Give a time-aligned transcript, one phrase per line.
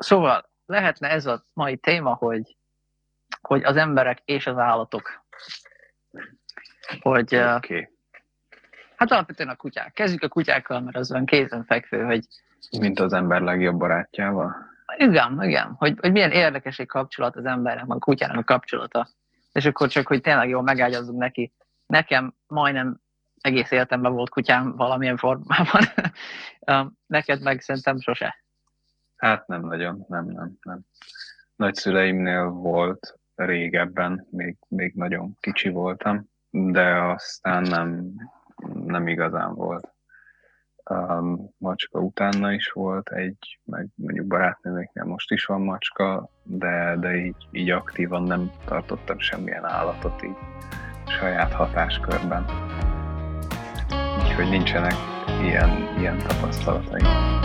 [0.00, 2.56] Szóval lehetne ez a mai téma, hogy,
[3.40, 5.24] hogy az emberek és az állatok.
[7.00, 7.90] Hogy, uh, Oké.
[8.96, 9.92] hát alapvetően a kutyák.
[9.92, 12.24] Kezdjük a kutyákkal, mert az olyan kézenfekvő, hogy
[12.78, 14.56] Mint az ember legjobb barátjával.
[14.96, 19.08] igen, igen, hogy, hogy milyen érdekes egy kapcsolat az embernek, a kutyának a kapcsolata.
[19.52, 21.52] És akkor csak, hogy tényleg jól megágyazzunk neki.
[21.86, 23.00] Nekem majdnem
[23.40, 25.82] egész életemben volt kutyám valamilyen formában.
[27.06, 28.34] Neked meg szerintem sose.
[29.20, 30.80] Hát nem nagyon, nem, nem, nem.
[31.56, 38.12] Nagyszüleimnél volt régebben, még, még nagyon kicsi voltam, de aztán nem,
[38.84, 39.88] nem igazán volt.
[40.90, 47.16] Um, macska utána is volt egy, meg mondjuk barátnőmeknél most is van macska, de, de
[47.16, 50.36] így, így aktívan nem tartottam semmilyen állatot így
[51.06, 52.44] saját hatáskörben.
[54.18, 54.94] Úgyhogy nincsenek
[55.42, 57.38] ilyen, ilyen tapasztalataim.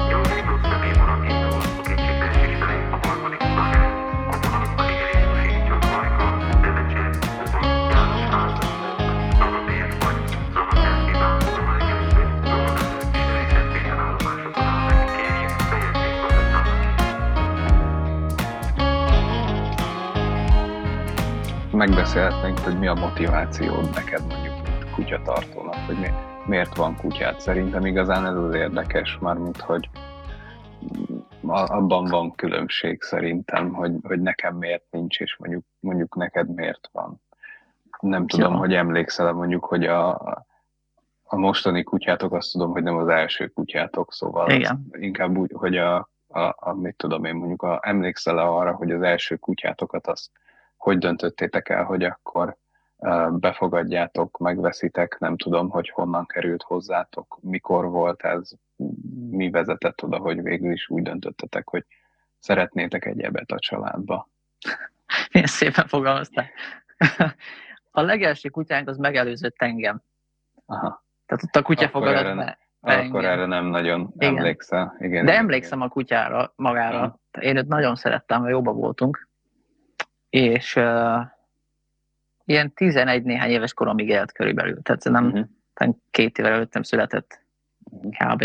[21.76, 24.54] Megbeszélhetnénk, hogy mi a motivációd neked mondjuk,
[24.95, 26.08] kutyatartónak, hogy mi,
[26.45, 27.40] miért van kutyád.
[27.40, 29.90] Szerintem igazán ez az érdekes, mármint, hogy
[31.48, 37.22] abban van különbség szerintem, hogy, hogy nekem miért nincs, és mondjuk, mondjuk neked miért van.
[38.00, 38.58] Nem tudom, Ja.
[38.58, 40.14] hogy emlékszel mondjuk, hogy a,
[41.23, 44.88] a mostani kutyátok, azt tudom, hogy nem az első kutyátok, szóval Igen.
[44.92, 49.02] inkább úgy, hogy a, a, a mit tudom én, mondjuk a, emlékszel arra, hogy az
[49.02, 50.30] első kutyátokat azt
[50.86, 52.58] hogy döntöttétek el, hogy akkor
[53.30, 58.52] befogadjátok, megveszitek, nem tudom, hogy honnan került hozzátok, mikor volt ez,
[59.30, 61.86] mi vezetett oda, hogy végül is úgy döntöttetek, hogy
[62.39, 64.30] szeretnétek egy ebet a családba.
[65.31, 66.45] Milyen szépen fogalmaztál.
[67.92, 70.02] A legelső kutyánk az megelőzött engem.
[70.65, 73.31] Aha, Tehát ott a kutya Akkor fogadott erre be, be akkor engem.
[73.31, 74.37] erre nem nagyon Igen.
[74.37, 74.95] emlékszel.
[74.99, 76.98] Igen, De igen, emlékszem a kutyára, magára.
[76.98, 77.20] Aha.
[77.39, 79.27] Én őt nagyon szerettem, mert jóba voltunk.
[80.36, 81.22] És uh,
[82.46, 84.82] ilyen 11 néhány éves koromig élt körülbelül.
[84.82, 87.44] Tehát nem talán két évvel előttem született
[87.92, 88.10] Mhm.
[88.10, 88.44] kb.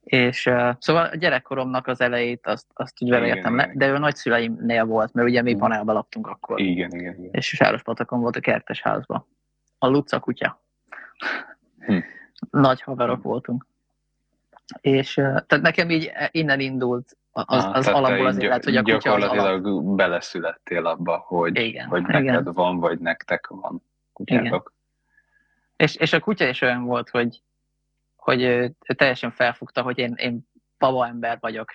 [0.00, 3.78] És uh, szóval a gyerekkoromnak az elejét azt, azt úgy vele Igen, értem le, igen.
[3.78, 5.60] de ő nagyszüleimnél volt, mert ugye mi Mhm.
[5.60, 6.60] panelba laktunk akkor.
[6.60, 7.28] Igen, igen, igen.
[7.32, 9.26] és Sárospatakon volt a kertes házban.
[9.78, 10.62] A Luca kutya.
[11.78, 11.98] Hm.
[12.50, 13.66] Nagy haverok voltunk.
[14.80, 18.96] És tehát nekem így innen indult az, Aha, az alapból az élet, hogy a kutya
[18.96, 19.34] az alap.
[19.34, 22.22] Gyakorlatilag beleszülettél abba, hogy, Igen, hogy igen.
[22.22, 23.82] neked van, vagy nektek van
[24.12, 24.72] kutyátok.
[25.76, 27.42] És, és a kutya is olyan volt, hogy,
[28.16, 30.46] hogy teljesen felfogta, hogy én, én
[30.78, 31.74] baba ember vagyok.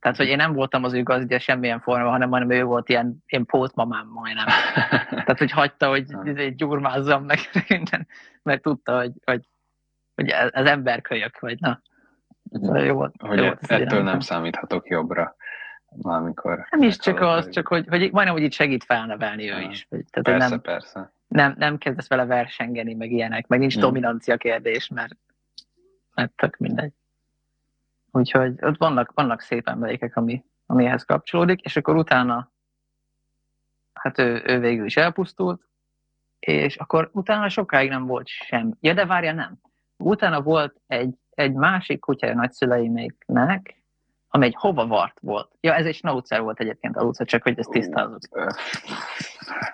[0.00, 3.22] Tehát, hogy én nem voltam az ő gazdja semmilyen formában, hanem, hanem ő volt ilyen,
[3.26, 4.46] ilyen pótmamám majdnem.
[5.24, 6.22] Tehát, hogy hagyta, hogy Ha.
[6.24, 7.38] izé gyurmázzam meg
[7.68, 8.06] minden,
[8.42, 9.46] mert tudta, hogy, hogy,
[10.14, 11.80] hogy ez ez emberkölyök, vagy na.
[12.50, 15.36] Szóval jó hogy jó ettől nem számíthatok jobbra,
[16.02, 16.66] amikor...
[16.70, 19.86] Nem is csak meghalok, az, csak hogy, hogy majdnem, hogy itt segít felnevelni ő is.
[19.88, 21.12] Tehát, Persze, nem, persze.
[21.28, 23.80] nem, nem kezdesz vele versengeni, meg ilyenek, meg nincs Mm.
[23.80, 25.16] dominancia kérdés, mert,
[26.14, 26.92] mert tök mindegy.
[28.10, 32.52] Úgyhogy ott vannak, vannak szép emlékek, ami, ami ehhez kapcsolódik, és akkor utána
[33.94, 35.62] hát ő, ő végül is elpusztult,
[36.38, 38.76] és akkor utána sokáig nem volt sem.
[38.80, 39.60] Ja, de várja, nem.
[39.96, 43.82] Utána volt egy, egy másik kutyája nagyszüleiméknek,
[44.28, 45.50] ami egy hovavart volt.
[45.60, 48.20] Ja, ez egy schnauzer volt egyébként a utca, csak hogy ezt tisztázok.
[48.30, 48.46] Ö,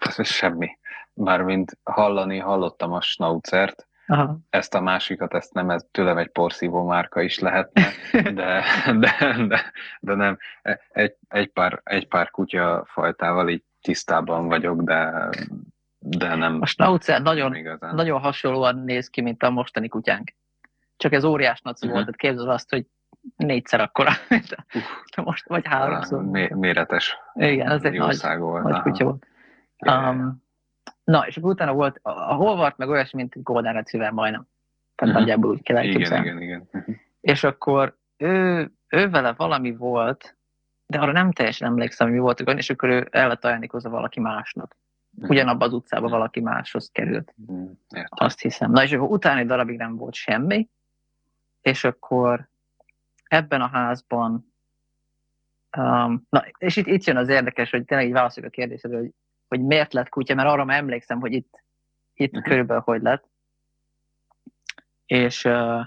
[0.00, 0.78] Ez ez semmi.
[1.15, 4.38] Mármint hallani, hallottam a schnauzert, Aha.
[4.50, 7.82] ezt a másikat, ezt nem, ez tőlem egy porszívó márka is lehetne,
[8.12, 8.62] de,
[8.98, 10.38] de, de, de nem.
[10.92, 15.28] Egy, egy, pár, egy pár kutya fajtával így tisztában vagyok, de,
[15.98, 17.94] de nem, A schnauzer nagyon, igazán.
[17.94, 20.32] nagyon hasonlóan néz ki, mint a mostani kutyánk.
[21.00, 21.94] Csak ez óriás naci Mhm.
[21.94, 22.87] volt, tehát képzeld azt, hogy
[23.37, 24.56] négyszer akkora, mint
[25.16, 26.25] most, vagy háromszor.
[26.25, 28.63] Mé- méretes Igen, ez egy nagy, volt.
[28.63, 29.27] nagy kutya volt.
[29.86, 30.42] Um,
[31.04, 34.47] na, és akkor utána volt, a, Holvart meg olyasmi, mint egy Golden Retriever majdnem.
[34.95, 35.22] Tehát Mhm.
[35.22, 36.27] nagyjából úgy kell igen, elképzelni.
[36.27, 36.69] igen, igen.
[36.72, 36.91] Mhm.
[37.21, 40.36] És akkor ő, ő vele valami volt,
[40.86, 44.21] de arra nem teljesen emlékszem, hogy mi volt, és akkor ő el lett ajándékozva valaki
[44.21, 44.77] másnak.
[45.22, 47.33] Ugyanabban az utcában valaki máshoz került.
[47.36, 47.63] Mhm.
[47.89, 48.09] Értem.
[48.10, 48.71] Azt hiszem.
[48.71, 50.69] Na és akkor utána egy darabig nem volt semmi,
[51.60, 52.48] és akkor
[53.24, 54.54] ebben a házban,
[55.77, 59.15] um, na és itt, itt jön az érdekes, hogy tényleg így válaszoljuk a kérdésre, hogy,
[59.48, 61.62] hogy miért lett kutya, mert arra már emlékszem, hogy itt,
[62.15, 62.42] itt Mhm.
[62.42, 63.28] körülbelül hogy lett.
[65.07, 65.86] És uh,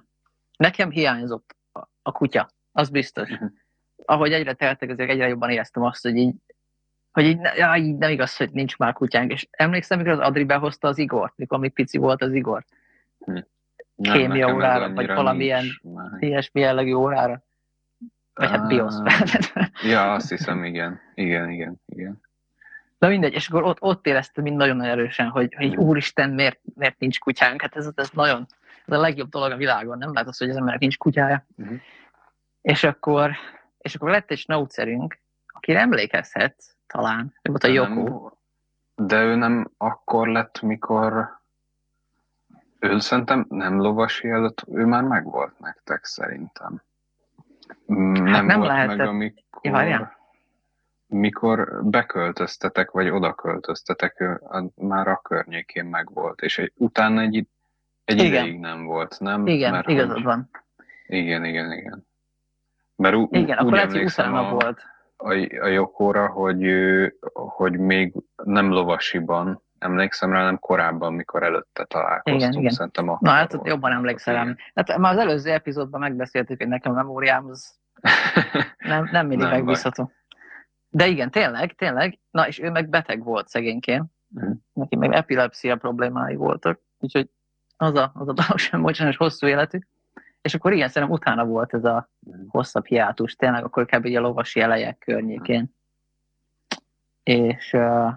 [0.57, 3.29] nekem hiányzott a, a kutya, az biztos.
[3.29, 3.45] Mhm.
[4.05, 6.35] ahogy egyre teltek, azért egyre jobban éreztem azt, hogy így,
[7.11, 9.31] hogy így, já, így nem igaz, hogy nincs már kutyánk.
[9.31, 12.65] És emlékszem, mikor az Adri behozta az Igort, mikor még pici volt az Igor.
[14.01, 15.65] Kémia órára, vagy valamilyen
[16.19, 17.43] ilyesmi jellegű órára.
[18.33, 18.67] Vagy hát.
[18.67, 18.93] BIOS.
[19.83, 20.99] Ja, azt hiszem, igen.
[21.13, 22.21] Igen, igen, igen.
[22.97, 26.99] Na mindegy, és akkor ott, ott éreztem mind nagyon erősen, hogy, hogy úristen, miért, miért
[26.99, 27.61] nincs kutyánk?
[27.61, 28.47] Hát ez, ez nagyon,
[28.85, 31.45] ez a legjobb dolog a világon, nem lehet az, hogy az embernek nincs kutyája.
[31.55, 31.73] Mhm.
[32.61, 33.31] És akkor,
[33.77, 38.31] és akkor lett egy snaucerünk, akire emlékezhetsz, talán, ő volt a nem-
[38.95, 41.41] De ő nem akkor lett, mikor
[42.83, 46.81] ő szerintem nem lovasi előtt, ő már megvolt nektek szerintem.
[47.85, 48.97] Nem, Hát nem volt lehetett.
[48.97, 49.07] meg,
[49.61, 50.11] amikor,
[51.07, 54.41] mikor beköltöztetek, vagy oda költöztetek, ő
[54.75, 57.47] már a környékén megvolt, és egy, utána egy,
[58.05, 58.25] egy Igen.
[58.25, 59.47] ideig nem volt, nem?
[59.47, 60.49] Igen, Mert igazad hogy- van.
[61.07, 62.07] Igen, igen, igen.
[62.95, 64.81] Mert ú- Igen, úgy akkor emlékszem a, volt.
[65.17, 65.29] a,
[65.61, 66.65] a Jokóra, hogy,
[67.33, 68.13] hogy még
[68.43, 72.41] nem lovasiban, emlékszem rá, nem korábban, mikor előtte találkoztunk.
[72.41, 72.71] Igen, igen.
[72.71, 73.67] Szerintem akkor Na hát volt.
[73.67, 74.57] jobban emlékszel rám.
[74.75, 77.75] Hát már az előző epizódban megbeszéltük, hogy nekem a memóriám az
[78.77, 80.11] nem, nem mindig Nem megbízható.
[80.89, 82.19] De igen, tényleg, tényleg.
[82.31, 84.05] Na, és ő meg beteg volt szegényként.
[84.27, 84.51] Mhm.
[84.73, 86.79] Neki meg epilepsia problémái voltak.
[86.99, 87.29] Úgyhogy
[87.77, 89.79] az a, az a dolog sem volt sajnos hosszú életű.
[90.41, 92.41] És akkor igen, szerintem utána volt ez a Mhm.
[92.47, 94.05] hosszabb hiátus, tényleg akkor kb.
[94.05, 95.75] a lovasi elejek környékén.
[97.23, 98.11] És, uh,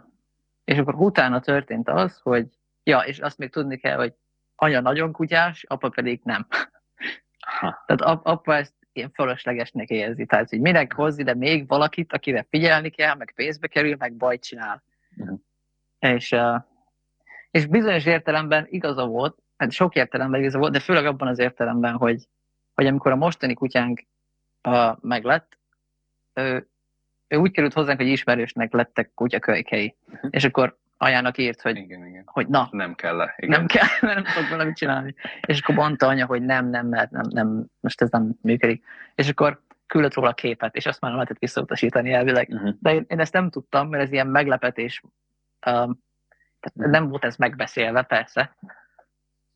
[0.67, 2.47] és akkor utána történt az, hogy
[2.83, 4.15] ja, és azt még tudni kell, hogy
[4.55, 6.47] anya nagyon kutyás, apa pedig nem.
[7.59, 10.27] Ha, Tehát ap- apa ezt ilyen fölöslegesnek érzi.
[10.27, 14.43] Tehát, hogy minek hoz ide még valakit, akire figyelni kell, meg pénzbe kerül, meg bajt
[14.43, 14.83] csinál.
[15.17, 15.35] Mhm.
[15.99, 16.37] És,
[17.51, 21.95] és bizonyos értelemben igaza volt, hát sok értelemben igaza volt, de főleg abban az értelemben,
[21.95, 22.29] hogy,
[22.75, 24.03] hogy amikor a mostani kutyánk
[24.63, 25.59] uh, meglett,
[26.35, 26.69] ő,
[27.29, 29.95] ő úgy került hozzánk, hogy ismerősnek lettek kutyakölykei.
[30.07, 30.27] Mhm.
[30.31, 32.23] És akkor anyának írt, hogy, igen, igen.
[32.27, 33.35] hogy na, Nem kell le.
[33.37, 33.59] Igen.
[33.59, 35.15] nem kell, mert nem tudok vele mit csinálni.
[35.47, 38.85] És akkor mondta anya, hogy nem, nem, mert nem, nem, most ez nem működik.
[39.15, 42.49] És akkor küldött róla képet, és azt már nem lehetett visszautasítani elvileg.
[42.51, 42.75] Uh-huh.
[42.81, 45.03] De én, én ezt nem tudtam, mert ez ilyen meglepetés.
[45.67, 46.05] Um,
[46.61, 48.57] tehát nem volt ez megbeszélve, persze.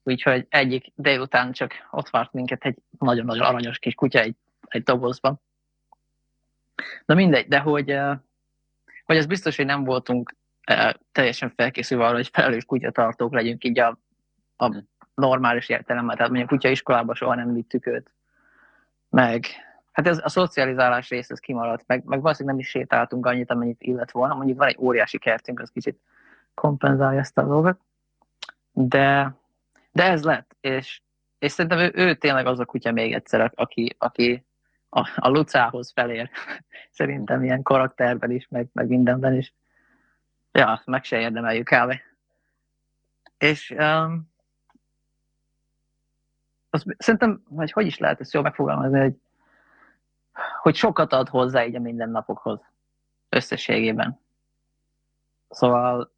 [0.02, 4.36] Úgyhogy egyik délután csak ott várt minket egy nagyon-nagyon aranyos kis kutya egy,
[4.68, 5.40] egy dobozban.
[7.04, 7.98] Na mindegy, de hogy,
[9.04, 10.34] hogy az biztos, hogy nem voltunk
[11.12, 13.98] teljesen felkészülve arra, hogy felelős kutyatartók legyünk így a,
[14.56, 14.82] a
[15.14, 16.16] normális értelemben.
[16.16, 18.12] Tehát mondjuk kutyaiskolába soha nem vittük őt.
[19.08, 19.46] Meg,
[19.92, 23.82] hát ez a szocializálás rész, ez kimaradt, meg, meg valószínűleg nem is sétáltunk annyit, amennyit
[23.82, 24.34] illet volna.
[24.34, 26.00] Mondjuk van egy óriási kertünk, az kicsit
[26.54, 27.78] kompenzálja ezt a dolgot.
[28.72, 29.34] De,
[29.92, 31.00] de ez lett, és,
[31.38, 34.44] és szerintem ő, ő tényleg az a kutya még egyszer, aki, aki
[34.90, 36.30] a, a Lucához felér.
[36.90, 39.54] Szerintem ilyen karakterben is, meg, meg mindenben is.
[40.52, 42.00] Ja, azt meg se érdemeljük el.
[43.38, 44.30] És um,
[46.70, 49.16] az, szerintem, vagy hogy is lehet ezt jól megfogalmazni, hogy,
[50.60, 52.60] hogy sokat ad hozzá így a mindennapokhoz
[53.28, 54.20] összességében.
[55.48, 56.12] Szóval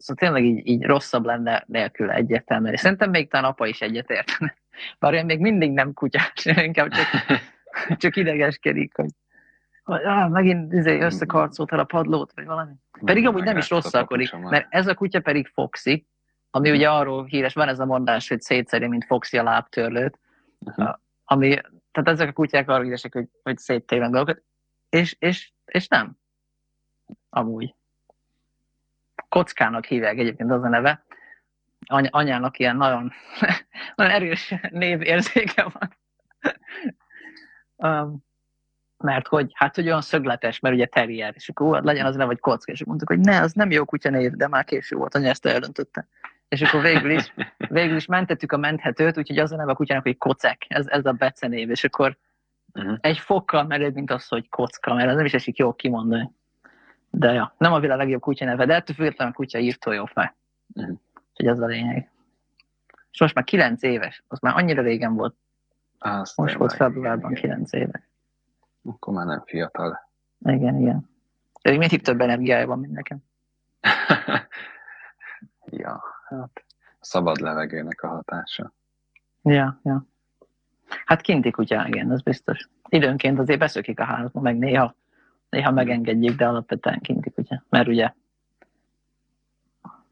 [0.00, 2.72] Szóval tényleg így, így rosszabb lenne nélkül egyértelműen.
[2.72, 4.56] És szerintem még talán apa is egyetértene.
[4.98, 7.06] Bár én még mindig nem kutyás, inkább csak,
[8.02, 9.10] csak idegeskedik, hogy,
[9.84, 12.72] ah, megint izé, összekarcoltál a padlót, vagy valami.
[13.04, 16.06] Pedig amúgy nem is rosszalkodik, mert ez a kutya pedig Foxy,
[16.50, 20.18] ami ugye arról híres, van ez a mondás, hogy szétszeri, mint Foxy a lábtörlőt,
[20.66, 20.94] Uh-huh.
[21.24, 21.48] ami,
[21.92, 24.42] tehát ezek a kutyák arra híresek, hogy, hogy széttérnek dolgokat,
[24.88, 26.16] és, és, és nem.
[27.30, 27.74] Amúgy.
[29.28, 31.04] Kockának hívják egyébként az a neve.
[31.86, 33.12] Any, anyának ilyen nagyon,
[33.94, 35.96] nagyon erős névérzéke van.
[37.76, 38.28] um,
[38.98, 42.26] mert hogy, hát, hogy olyan szögletes, mert ugye terrier, és akkor hát legyen az neve,
[42.26, 45.14] vagy kocka, és mondtuk, hogy ne, az nem jó kutya név, de már késő volt,
[45.14, 46.06] anya ezt eldöntötte.
[46.48, 50.04] És akkor végül is, végül is mentettük a menthetőt, úgyhogy az a neve a kutyának,
[50.04, 52.16] hogy kocek, ez, ez a becenév, és akkor
[52.74, 52.96] Uh-huh.
[53.00, 56.30] egy fokkal mered, mint az, hogy kocka, mert az nem is esik jól kimondani.
[57.10, 60.04] De ja, nem a világ legjobb kutya neve, de ettől függetlenül a kutya írtó jó
[60.04, 60.34] fej.
[60.66, 60.90] Mhm.
[61.30, 62.10] Úgyhogy ez a lényeg.
[63.12, 65.34] És most már 9 éves, az már annyira régen volt,
[65.98, 68.02] Azt most volt februárban igen, 9 éves.
[68.84, 70.10] Akkor már nem fiatal.
[70.38, 71.08] Igen, igen.
[71.62, 73.18] Pedig mindig több energiája van, mint nekem.
[75.82, 76.64] ja, hát
[77.00, 78.72] a szabad levegőnek a hatása.
[79.42, 80.06] Ja, ja.
[81.04, 82.68] Hát kinti kutya, igen, ez biztos.
[82.88, 84.94] Időnként azért beszökik a házba, meg néha,
[85.48, 87.64] néha megengedjük, de alapvetően kinti kutya.
[87.68, 88.12] Mert ugye,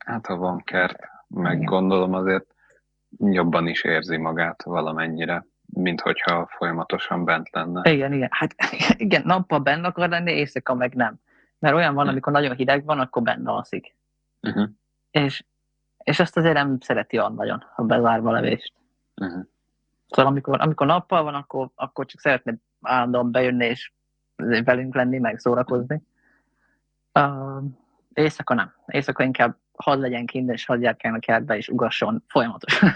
[0.09, 1.65] Hát ha van kert, meg Igen.
[1.65, 2.55] gondolom azért
[3.19, 7.91] jobban is érzi magát valamennyire, mint hogyha folyamatosan bent lenne.
[7.93, 8.29] Igen, igen.
[8.31, 8.55] Hát
[8.97, 11.21] igen, nappal benne akar lenni, éjszaka meg nem.
[11.59, 12.11] Mert olyan van, Hm.
[12.11, 13.97] amikor nagyon hideg van, akkor benne alszik.
[14.43, 14.69] Uh-huh.
[15.11, 15.45] És,
[15.99, 18.73] és azt azért nem szereti olyan nagyon, a bezárva levést.
[19.21, 19.45] Uh-huh.
[20.09, 23.93] Szóval amikor, amikor nappal van, akkor, akkor csak szeretne állandóan bejönni és
[24.65, 26.03] velünk lenni, meg szórakozni.
[27.15, 27.63] Uh,
[28.13, 28.73] éjszaka nem.
[28.87, 32.91] Éjszaka inkább hadd legyen kint, és hadd járkáljon a kertbe, és ugasson folyamatosan.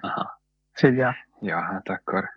[0.00, 0.40] Aha.
[0.74, 2.28] Úgyhogy, ja, Ja, hát akkor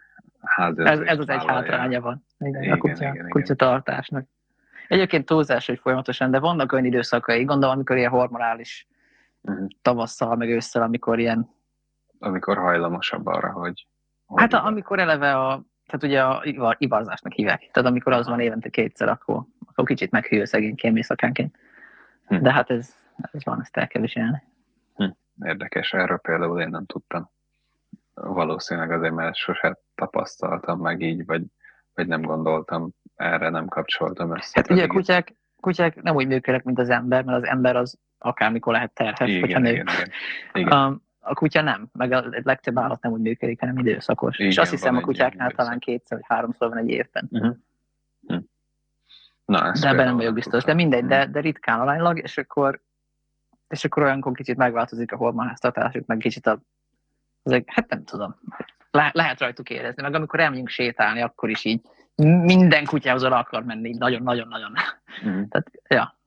[0.75, 2.25] ez, ez az egy hátránya van.
[2.39, 3.29] Igen, Igen, a kutya, igen, igen.
[3.29, 4.25] kutya tartásnak.
[4.87, 8.87] Egyébként túlzás, hogy folyamatosan, de vannak olyan időszakai, gondolom, amikor ilyen hormonális
[9.41, 9.65] Mhm.
[9.81, 11.49] tavasszal, meg ősszel, amikor ilyen
[12.19, 13.87] Amikor hajlamosabb arra, hogy...
[14.25, 17.69] hogy Hát a, amikor eleve a, tehát ugye a ivar, ivarzásnak hívják.
[17.71, 19.43] Tehát amikor az van évente kétszer, akkor
[19.85, 21.57] kicsit meghűl szegényként éjszakánként.
[22.27, 22.41] Hm.
[22.41, 22.95] De hát ez,
[23.31, 24.43] ez van, ezt el kell viselni.
[25.43, 27.29] Érdekes, erről például én nem tudtam.
[28.13, 31.43] Valószínűleg azért, mert sose tapasztaltam meg így, vagy,
[31.93, 34.51] vagy nem gondoltam erre, nem kapcsoltam össze.
[34.53, 37.97] Hát ugye a kutyák, kutyák nem úgy működnek, mint az ember, mert az ember az
[38.17, 39.69] akármikor lehet terhes, igen, hogyha nő.
[39.69, 40.09] igen, igen,
[40.53, 40.77] igen.
[40.77, 44.37] Um, a kutya nem, meg a legtöbb állat nem úgy működik, hanem időszakos.
[44.37, 47.27] Igen, És azt hiszem a egy kutyáknál talán kétszer vagy háromszor van egy évben.
[47.31, 47.55] Uh-huh.
[49.49, 50.63] Na, De ebben nem vagyok biztos.
[50.63, 51.31] De mindegy, de, Hm.
[51.31, 52.81] de ritkán aránylag, és akkor,
[53.67, 56.59] és akkor olyankor kicsit megváltozik a hormonháztatásuk, meg kicsit a,
[57.43, 58.35] ezek, hát nem tudom,
[58.91, 61.81] Le, lehet rajtuk érezni, meg amikor elmegyünk sétálni, akkor is így
[62.15, 64.73] minden kutyához oda akar menni, nagyon-nagyon-nagyon.
[65.23, 65.43] Mhm.
[65.43, 66.17] Tehát, ja,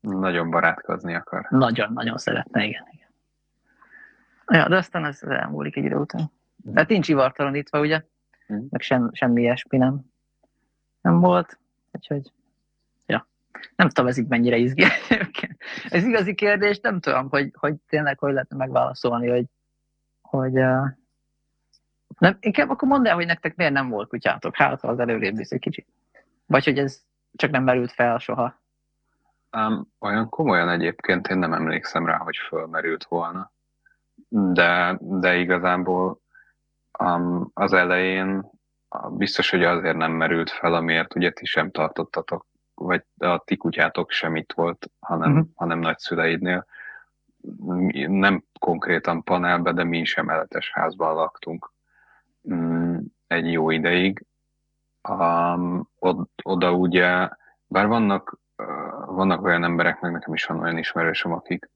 [0.00, 1.46] Nagyon barátkozni akar.
[1.50, 2.84] nagyon-nagyon szeretne, igen.
[2.90, 3.08] igen.
[4.46, 6.30] Ja, de aztán ez elmúlik egy idő után.
[6.74, 8.02] Tehát nincs ivartalanítva, ugye?
[8.46, 8.60] Mhm.
[8.70, 10.00] Meg sem, semmi ilyesmi nem,
[11.00, 11.58] nem volt.
[11.92, 12.32] Úgyhogy.
[13.76, 14.84] Nem tudom, ez így mennyire izgi.
[15.88, 19.44] ez igazi kérdés, nem tudom, hogy, hogy tényleg hogy lehetne megválaszolni, hogy,
[20.22, 20.86] hogy uh,
[22.18, 25.36] nem, inkább akkor mondd el, hogy nektek miért nem volt kutyátok, hát ha az előrébb
[25.36, 25.86] visz egy kicsit.
[26.46, 27.02] Vagy hogy ez
[27.36, 28.62] csak nem merült fel soha.
[29.56, 33.52] Um, olyan komolyan egyébként én nem emlékszem rá, hogy fölmerült volna.
[34.28, 36.20] De, de igazából
[36.98, 38.50] um, az elején
[39.10, 44.10] biztos, hogy azért nem merült fel, amiért ugye ti sem tartottatok, vagy a ti kutyátok
[44.10, 45.46] sem itt volt, hanem, uh-huh.
[45.54, 46.66] hanem nagyszüleidnél.
[47.64, 51.72] Mi- Nem konkrétan panelbe, de mi is emeletes házban laktunk
[52.52, 54.26] mm, egy jó ideig.
[55.08, 57.28] Um, od, oda ugye,
[57.66, 61.70] bár vannak, uh, vannak olyan emberek, meg nekem is van olyan ismerősöm, akik,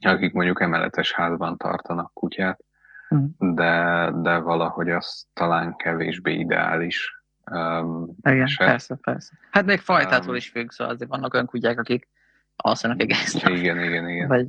[0.00, 2.60] akik mondjuk emeletes házban tartanak kutyát,
[3.08, 3.54] Mhm.
[3.54, 7.17] de, de valahogy az talán kevésbé ideális.
[7.50, 8.66] Um, Igen, eset.
[8.66, 9.32] persze, persze.
[9.50, 12.08] Hát még fajtától Um, is függ, szóval azért vannak olyan kutyák, akik
[12.56, 13.52] alszanak egész nap.
[13.52, 14.28] igen, igen, igen.
[14.28, 14.48] Vagy,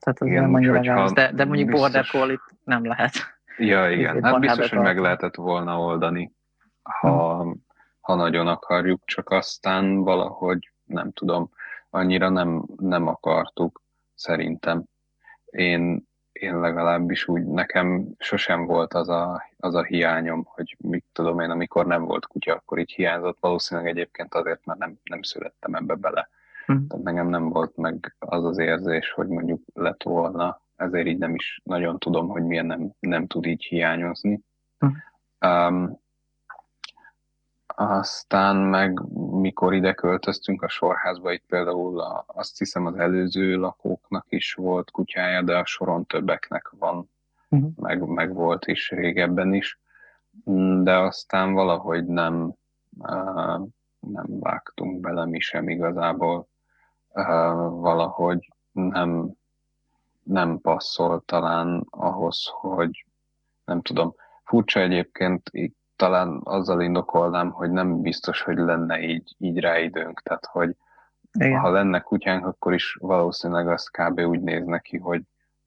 [0.00, 3.12] tehát az Igen, nem annyira gáz, de, de mondjuk biztos- border collie nem lehet.
[3.58, 4.22] Ja, igen.
[4.24, 6.32] Hát biztos, hogy meg lehetett volna oldani,
[6.82, 7.46] ha,
[8.00, 11.50] ha nagyon akarjuk, csak aztán valahogy, nem tudom,
[11.90, 13.82] annyira nem, nem akartuk,
[14.14, 14.84] szerintem.
[15.44, 20.76] Én, én legalábbis úgy, nekem sosem volt az a, az a hiányom, hogy
[21.16, 23.38] tudom én, amikor nem volt kutya, akkor így hiányzott.
[23.40, 26.28] Valószínűleg egyébként azért, mert nem, nem születtem ebbe bele.
[26.66, 26.86] Hm.
[26.86, 31.34] Tehát nekem nem volt meg az az érzés, hogy mondjuk lett volna, ezért így nem
[31.34, 34.40] is nagyon tudom, hogy milyen nem, nem tud így hiányozni.
[34.78, 34.88] Hm.
[35.48, 36.00] Um,
[37.66, 44.26] aztán meg, mikor ide költöztünk a sorházba, itt például a, azt hiszem az előző lakóknak
[44.28, 47.10] is volt kutyája, de a soron többeknek van,
[47.48, 47.66] Mhm.
[47.76, 49.78] meg, meg volt is régebben is.
[50.50, 52.52] Mm, De aztán valahogy nem,
[54.00, 56.48] nem vágtunk bele mi sem igazából.
[57.70, 59.32] Valahogy nem,
[60.22, 63.06] nem passzol talán ahhoz, hogy
[63.64, 64.14] nem tudom.
[64.44, 65.50] Furcsa egyébként,
[65.96, 70.20] talán azzal indokolnám, hogy nem biztos, hogy lenne így, így rá időnk.
[70.20, 70.76] Tehát, hogy
[71.32, 71.60] Igen.
[71.60, 74.20] ha lenne kutyánk, akkor is valószínűleg az kb.
[74.20, 75.22] úgy néz neki, hogy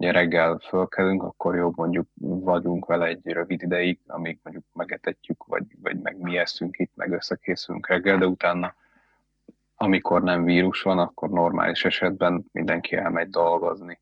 [0.08, 6.00] reggel fölkelünk, akkor jobb mondjuk vagyunk vele egy rövid ideig, amíg mondjuk megetetjük, vagy, vagy
[6.00, 8.74] meg mi eszünk itt, meg összekészülünk reggel, de utána
[9.82, 14.00] amikor nem vírus van, akkor normális esetben mindenki elmegy dolgozni.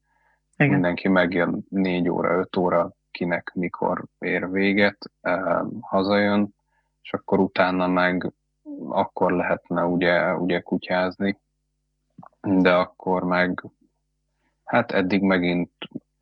[0.58, 0.72] Igen.
[0.72, 6.56] Mindenki megjön 4 óra, 5 óra, kinek mikor ér véget, eh, hazajön,
[7.02, 8.32] és akkor utána meg
[8.90, 11.40] akkor lehetne ugye, ugye kutyázni,
[12.42, 13.64] de akkor meg
[14.68, 15.72] hát eddig megint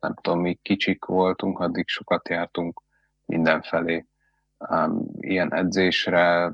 [0.00, 2.82] nem tudom, mi kicsik voltunk, addig sokat jártunk
[3.24, 4.06] mindenfelé.
[5.20, 6.52] Ilyen edzésre,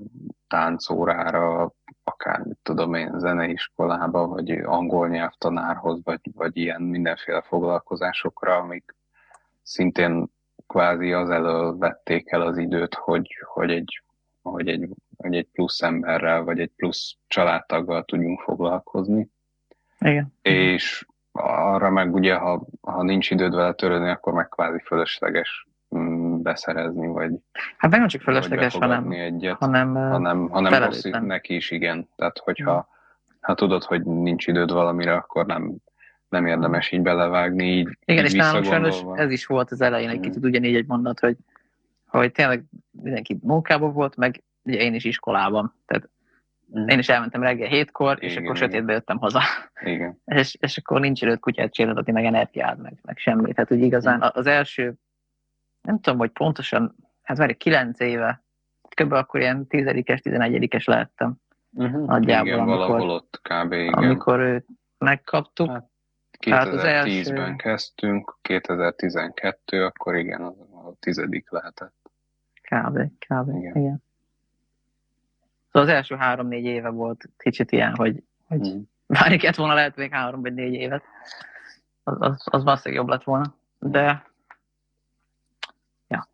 [0.49, 1.73] táncórára,
[2.05, 8.95] akár mit tudom én, zeneiskolába, vagy angol nyelvtanárhoz, vagy, vagy ilyen mindenféle foglalkozásokra, amik,
[9.63, 10.27] szintén
[10.67, 14.03] kvázi az elől vették el az időt, hogy, hogy, egy,
[14.43, 19.29] hogy, egy, hogy egy plusz emberrel, vagy egy plusz családtaggal tudjunk foglalkozni.
[19.99, 20.35] Igen.
[20.43, 26.43] És arra meg ugye, ha, ha nincs időd vele törődni, akkor meg kvázi fölösleges mm,
[26.43, 27.31] beszerezni, vagy
[27.77, 32.09] Hát meg nem csak fölösleges, hanem, egyet, hanem, hanem, hanem rossz neki is, igen.
[32.17, 33.37] Tehát, hogyha hmm.
[33.41, 35.75] ha tudod, hogy nincs időd valamire, akkor nem,
[36.29, 37.65] nem érdemes így belevágni.
[37.65, 40.25] Így, igen, így és nálam sajnos ez is volt az elején egy hmm.
[40.25, 41.37] kicsit ugyanígy egy mondat, hogy,
[42.07, 45.75] hogy tényleg mindenki munkában volt, meg ugye én is iskolában.
[45.87, 46.09] Tehát
[46.79, 46.89] Mm.
[46.89, 48.69] Én is elmentem reggel hétkor, igen, és akkor igen.
[48.69, 49.41] sötétbe jöttem haza.
[49.81, 50.21] Igen.
[50.41, 53.53] és, és akkor nincs időt kutyát csinálni, meg energiád, meg, meg semmi.
[53.53, 54.29] Tehát úgy igazán mm.
[54.33, 54.95] az első,
[55.83, 58.45] nem tudom, hogy pontosan, hát várj, kilenc éve,
[58.89, 59.13] kb.
[59.13, 61.37] akkor ilyen tizedikes, tizenegyedikes lehettem.
[61.73, 62.07] Uh-huh.
[62.07, 63.73] Nagyjából, igen, amikor, valahol ott kb.
[63.73, 63.93] Igen.
[63.93, 64.67] Amikor őt
[64.99, 65.71] megkaptuk.
[65.71, 65.91] Hát,
[66.41, 67.55] 2010-ben hát első...
[67.57, 71.95] kezdtünk, 2012, akkor igen, a tizedik lehetett.
[72.63, 72.99] Kb.
[73.29, 73.49] kb.
[73.49, 73.77] Igen.
[73.77, 74.03] igen.
[75.73, 78.81] Szóval az első három-négy éve volt kicsit ilyen, hogy, hogy mm.
[79.07, 81.03] várni kellett volna lehet még három vagy négy évet.
[82.03, 83.55] Az, az, az valószínűleg jobb lett volna.
[83.79, 84.25] De
[86.09, 86.29] ja,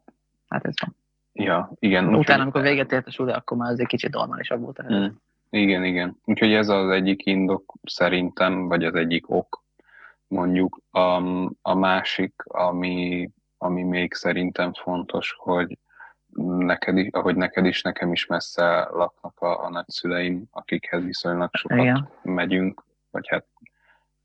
[0.49, 0.97] hát ez van.
[1.33, 2.05] Ja, igen.
[2.05, 2.41] Utána, úgyhogy...
[2.41, 4.93] amikor véget ért a suli, akkor már azért kicsit normálisabb volt.
[4.93, 5.07] Mm.
[5.51, 6.17] Igen, igen.
[6.25, 9.65] Úgyhogy ez az egyik indok szerintem, vagy az egyik ok,
[10.27, 10.81] mondjuk.
[10.91, 11.23] A,
[11.63, 15.79] a másik, ami, ami még szerintem fontos, hogy
[16.47, 22.09] neked ahogy neked is, nekem is messze laknak a, a nagyszüleim, akikhez viszonylag sokat Igen.
[22.23, 23.47] megyünk, vagy hát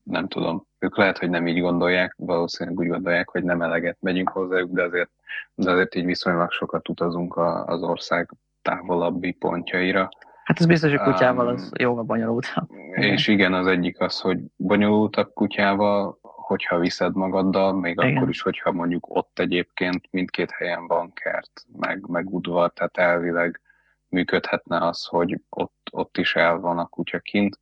[0.02, 4.28] nem tudom, ők lehet, hogy nem így gondolják, valószínűleg úgy gondolják, hogy nem eleget megyünk
[4.28, 5.10] hozzájuk, de azért,
[5.54, 8.30] de azért így viszonylag sokat utazunk a, az ország
[8.62, 10.08] távolabbi pontjaira.
[10.44, 12.68] Hát ez biztos, hogy kutyával az um, jóval bonyolultabb.
[12.94, 18.16] És igen, az egyik az, hogy bonyolultabb kutyával, hogyha viszed magaddal, még Igen.
[18.16, 23.60] akkor is, hogyha mondjuk ott egyébként mindkét helyen van kert, meg, meg udvar, tehát elvileg
[24.08, 27.58] működhetne az, hogy ott, ott is el van a kutya kint,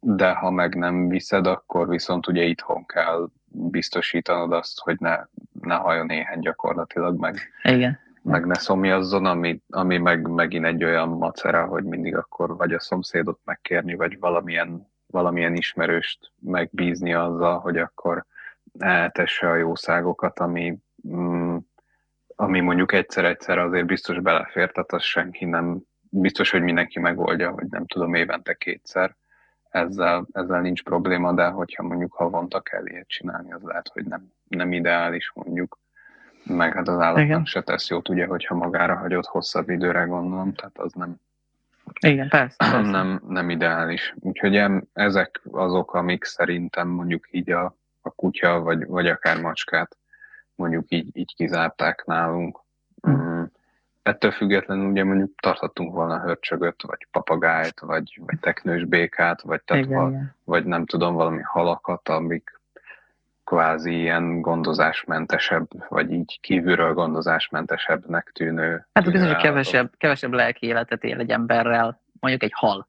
[0.00, 5.18] de ha meg nem viszed, akkor viszont ugye itthon kell biztosítanod azt, hogy ne,
[5.60, 7.98] ne hajjon éhen gyakorlatilag, meg, Igen.
[8.22, 12.80] meg ne szomjazzon, ami, ami meg, megint egy olyan macera, hogy mindig akkor vagy a
[12.80, 18.24] szomszédot megkérni, vagy valamilyen valamilyen ismerőst megbízni azzal, hogy akkor
[18.78, 21.56] eltesse a jószágokat, ami, mm,
[22.36, 27.66] ami mondjuk egyszer-egyszer azért biztos belefér, tehát az senki nem, biztos, hogy mindenki megoldja, hogy
[27.70, 29.16] nem tudom, évente kétszer.
[29.70, 34.32] Ezzel, ezzel nincs probléma, de hogyha mondjuk havonta kell ilyet csinálni, az lehet, hogy nem,
[34.48, 35.78] nem ideális mondjuk.
[36.44, 37.44] Meg hát az állatnak Igen.
[37.44, 41.16] se tesz jót, ugye, hogyha magára hagyott hosszabb időre gondolom, tehát az nem,
[42.00, 42.56] igen, persze.
[42.70, 42.90] persze.
[42.90, 44.14] Nem, nem ideális.
[44.20, 49.96] Úgyhogy ezek azok, amik szerintem mondjuk így a, a kutya, vagy, vagy akár macskát
[50.54, 52.60] mondjuk így, így kizárták nálunk.
[53.08, 53.42] Mm.
[54.02, 59.84] Ettől függetlenül ugye mondjuk tarthattunk volna hörcsögöt, vagy papagájt, vagy, vagy teknős békát, vagy, tehát
[59.84, 60.34] igen, igen.
[60.44, 62.53] vagy nem tudom, valami halakat, amik
[63.54, 68.86] kvázi ilyen gondozásmentesebb, vagy így kívülről gondozásmentesebbnek tűnő.
[68.92, 72.88] Hát biztos, hogy kevesebb, kevesebb lelki életet él egy emberrel, mondjuk egy hal.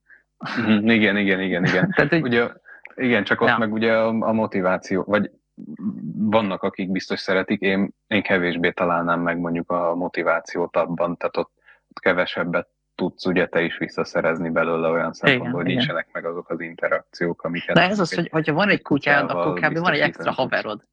[0.58, 1.92] Mhm, igen, igen, igen, igen.
[1.96, 2.22] Tehát, hogy...
[2.22, 2.48] ugye,
[2.96, 3.58] igen, csak ott ja.
[3.58, 5.32] meg ugye a, a motiváció, vagy
[6.16, 11.52] vannak, akik biztos szeretik, én, én kevésbé találnám meg mondjuk a motivációt abban, tehát ott,
[11.90, 16.60] ott kevesebbet tudsz ugye te is visszaszerezni belőle olyan szempontból, hogy nincsenek meg azok az
[16.60, 17.76] interakciók, amiket...
[17.76, 19.78] De ez az, hogy hogyha van egy kutyád, akkor kb.
[19.78, 20.84] van egy extra haverod,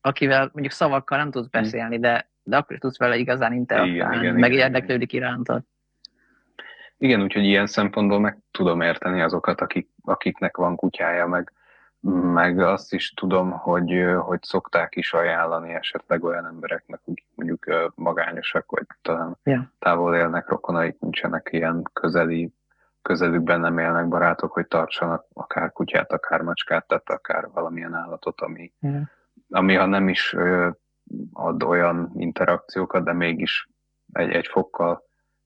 [0.00, 2.02] akivel mondjuk szavakkal nem tudsz beszélni, hmm.
[2.02, 5.28] de, de akkor is tudsz vele igazán interaktálni, igen, meg igen, érdeklődik igen.
[5.28, 5.62] irántad.
[6.98, 11.52] Igen, úgyhogy ilyen szempontból meg tudom érteni azokat, akik, akiknek van kutyája, meg,
[12.00, 18.70] meg azt is tudom, hogy, hogy szokták is ajánlani esetleg olyan embereknek, akik mondjuk magányosak,
[18.70, 19.62] vagy talán yeah.
[19.78, 22.52] távol élnek, rokonaik nincsenek ilyen közeli,
[23.02, 28.72] közelükben nem élnek barátok, hogy tartsanak akár kutyát, akár macskát, tehát akár valamilyen állatot, ami,
[28.80, 29.02] yeah.
[29.48, 30.36] ami ha nem is
[31.32, 33.68] ad olyan interakciókat, de mégis
[34.12, 35.02] egy, egy fokkal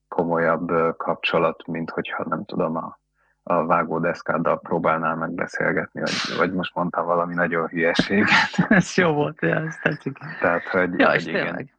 [0.09, 3.01] komolyabb kapcsolat, mint hogyha nem tudom, a
[3.43, 8.29] a vágódeszkáddal próbálnál megbeszélgetni, vagy, vagy most mondtam valami nagyon hülyeséget.
[8.69, 10.19] ez jó volt, ja, ez tetszik.
[10.41, 11.45] Tehát, hogy, ja, hogy igen.
[11.45, 11.75] Tényleg.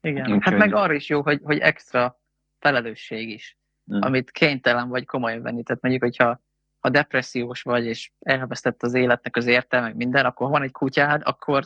[0.00, 0.62] Igen, Úgy, hát hogy...
[0.62, 2.20] meg arra is jó, hogy, hogy extra
[2.58, 3.98] felelősség is, hmm.
[4.02, 5.62] amit kénytelen vagy komolyan venni.
[5.62, 6.40] Tehát mondjuk, hogyha
[6.78, 11.64] ha depressziós vagy, és elvesztett az életnek az értelme, minden, akkor van egy kutyád, akkor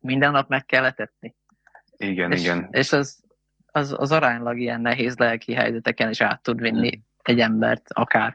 [0.00, 1.34] minden nap meg kell etetni.
[1.96, 2.68] Igen, és, igen.
[2.70, 3.22] És az,
[3.66, 8.34] az, az aránylag ilyen nehéz lelki helyzeteken is át tud vinni hmm egy embert, akár.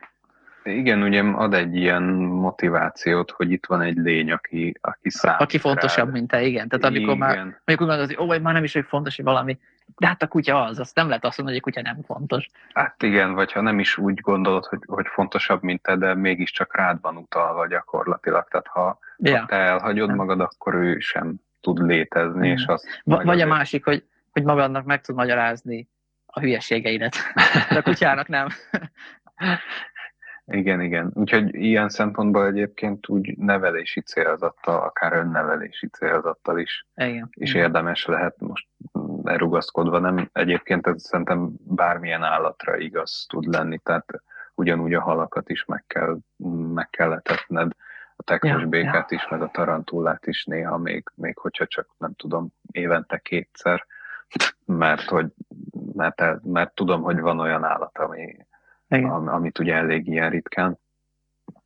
[0.63, 5.57] Igen, ugye ad egy ilyen motivációt, hogy itt van egy lény, aki, aki számít Aki
[5.57, 6.13] fontosabb, rád.
[6.13, 6.67] mint te, igen.
[6.67, 7.61] Tehát amikor már, Igen.
[7.65, 9.59] amikor gondolod, hogy ó, vagy már nem is, hogy fontos, hogy valami,
[9.97, 12.49] de hát a kutya az, azt nem lehet azt mondani, hogy a kutya nem fontos.
[12.73, 16.75] Hát igen, vagy ha nem is úgy gondolod, hogy, hogy fontosabb, mint te, de mégiscsak
[16.75, 18.47] rád van utalva gyakorlatilag.
[18.49, 19.45] Tehát ha, ha Ja.
[19.47, 20.15] te elhagyod Nem.
[20.15, 22.57] magad, akkor ő sem tud létezni, Igen.
[22.57, 25.87] és azt Va- vagy a másik, hogy, hogy magadnak meg tud magyarázni
[26.33, 27.15] a hülyeségeidet.
[27.69, 28.47] De a kutyának nem.
[30.45, 31.11] Igen, igen.
[31.13, 37.29] Úgyhogy ilyen szempontból egyébként úgy nevelési célzattal, akár önnevelési célzattal is, Igen.
[37.33, 38.67] is érdemes lehet most
[39.23, 39.99] elrugaszkodva.
[39.99, 44.05] Nem, egyébként ez szerintem bármilyen állatra igaz tud lenni, tehát
[44.55, 46.17] ugyanúgy a halakat is meg kell,
[46.73, 47.71] meg kell etetned,
[48.15, 52.13] a teknős Ja, békát is, meg a tarantulát is néha még, még hogyha csak nem
[52.13, 53.85] tudom, évente kétszer,
[54.65, 55.25] mert hogy
[55.93, 58.35] mert, mert tudom, hogy van olyan állat, ami,
[58.87, 60.79] am- amit ugye elég ilyen ritkán,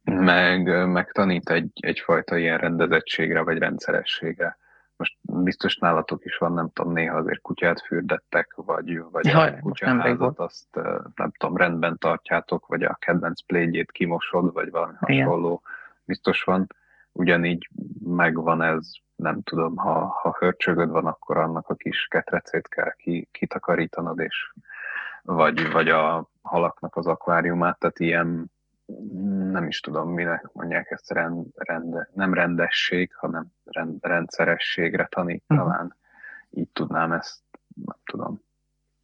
[0.04, 4.58] meg, meg tanít egy, egyfajta ilyen rendezettségre vagy rendszerességre.
[4.96, 9.60] Most biztos nálatok is van, nem tudom, néha azért kutyát fürdettek, vagy, vagy Jaj, a
[9.60, 10.68] kutyaházat azt
[11.16, 15.26] nem tudom, rendben tartjátok, vagy a kedvenc plégyét kimosod, vagy valami Igen.
[15.26, 15.62] hasonló
[16.06, 16.68] biztos van.
[17.12, 17.70] Ugyanígy
[18.04, 23.28] megvan ez, nem tudom, ha, ha hörcsögöd van, akkor annak a kis ketrecét kell ki,
[23.32, 24.52] kitakarítanod, és
[25.22, 28.52] vagy, vagy a halaknak az akváriumát, tehát ilyen
[29.52, 35.60] nem is tudom, minek mondják ezt, rend, rend, nem rendesség, hanem rend, rendszerességre tanít Mhm.
[35.60, 35.96] talán.
[36.50, 37.40] Így tudnám ezt,
[37.86, 38.42] nem tudom,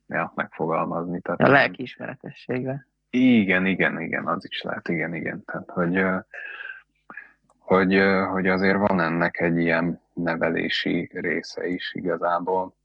[0.07, 1.19] ja, megfogalmazni.
[1.21, 2.85] Tehát, A lelkiismeretességre.
[3.09, 5.43] igen, igen, igen, az is lehet, igen, igen.
[5.45, 6.05] Tehát, hogy,
[7.59, 7.99] hogy,
[8.31, 12.75] hogy azért van ennek egy ilyen nevelési része is igazából,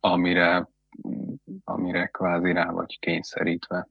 [0.00, 0.68] amire,
[1.64, 3.88] amire kvázi rá vagy kényszerítve,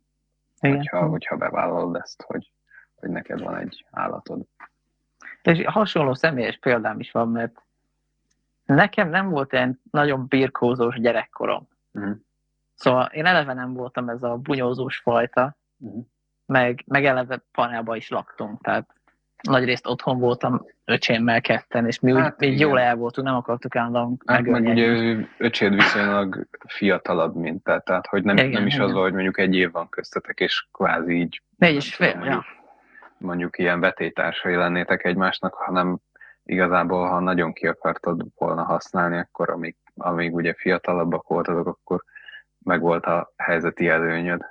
[0.60, 0.78] Igen.
[0.78, 2.52] hogyha, hogyha bevállalod ezt, hogy,
[2.96, 4.46] hogy neked van egy állatod.
[5.42, 7.62] És hasonló személyes példám is van, mert
[8.66, 11.68] nekem nem volt ilyen nagyon birkózós gyerekkorom.
[11.92, 12.16] Uh-huh.
[12.76, 16.06] Szóval én eleve nem voltam ez a bunyózós fajta, Uh-huh.
[16.46, 18.96] meg, meg eleve panelba is laktunk, tehát
[19.42, 22.68] nagyrészt otthon voltam öcsémmel ketten, és mi, Hát úgy, igen.
[22.68, 27.80] jól el voltunk, nem akartuk állandóan Hát meg ugye ő öcséd viszonylag fiatalabb, mint te,
[27.80, 28.94] tehát hogy nem, Igen, nem is az igen.
[28.94, 32.32] van, hogy mondjuk egy év van köztetek, és kvázi így Négy és fél, tudom, ja.
[32.32, 32.56] mondjuk,
[33.18, 36.00] mondjuk ilyen vetétársai lennétek egymásnak, hanem
[36.44, 42.04] igazából, ha nagyon ki akartad volna használni, akkor amíg, amíg ugye fiatalabbak voltatok, akkor
[42.60, 44.42] meg volt a helyzeti előnyöd.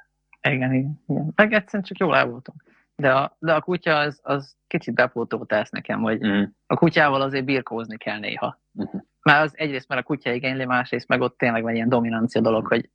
[0.43, 1.33] Igen, igen, igen.
[1.35, 2.63] Meg egyszerűen csak jól el voltunk.
[2.97, 5.11] De a, de a kutya az, az kicsit
[5.47, 6.43] ezt nekem, hogy Mm.
[6.67, 8.59] a kutyával azért birkózni kell néha.
[8.71, 8.97] Mhm.
[9.23, 12.67] Már az egyrészt, mert a kutya igényli, másrészt meg ott tényleg van ilyen dominancia dolog,
[12.67, 12.91] hogy,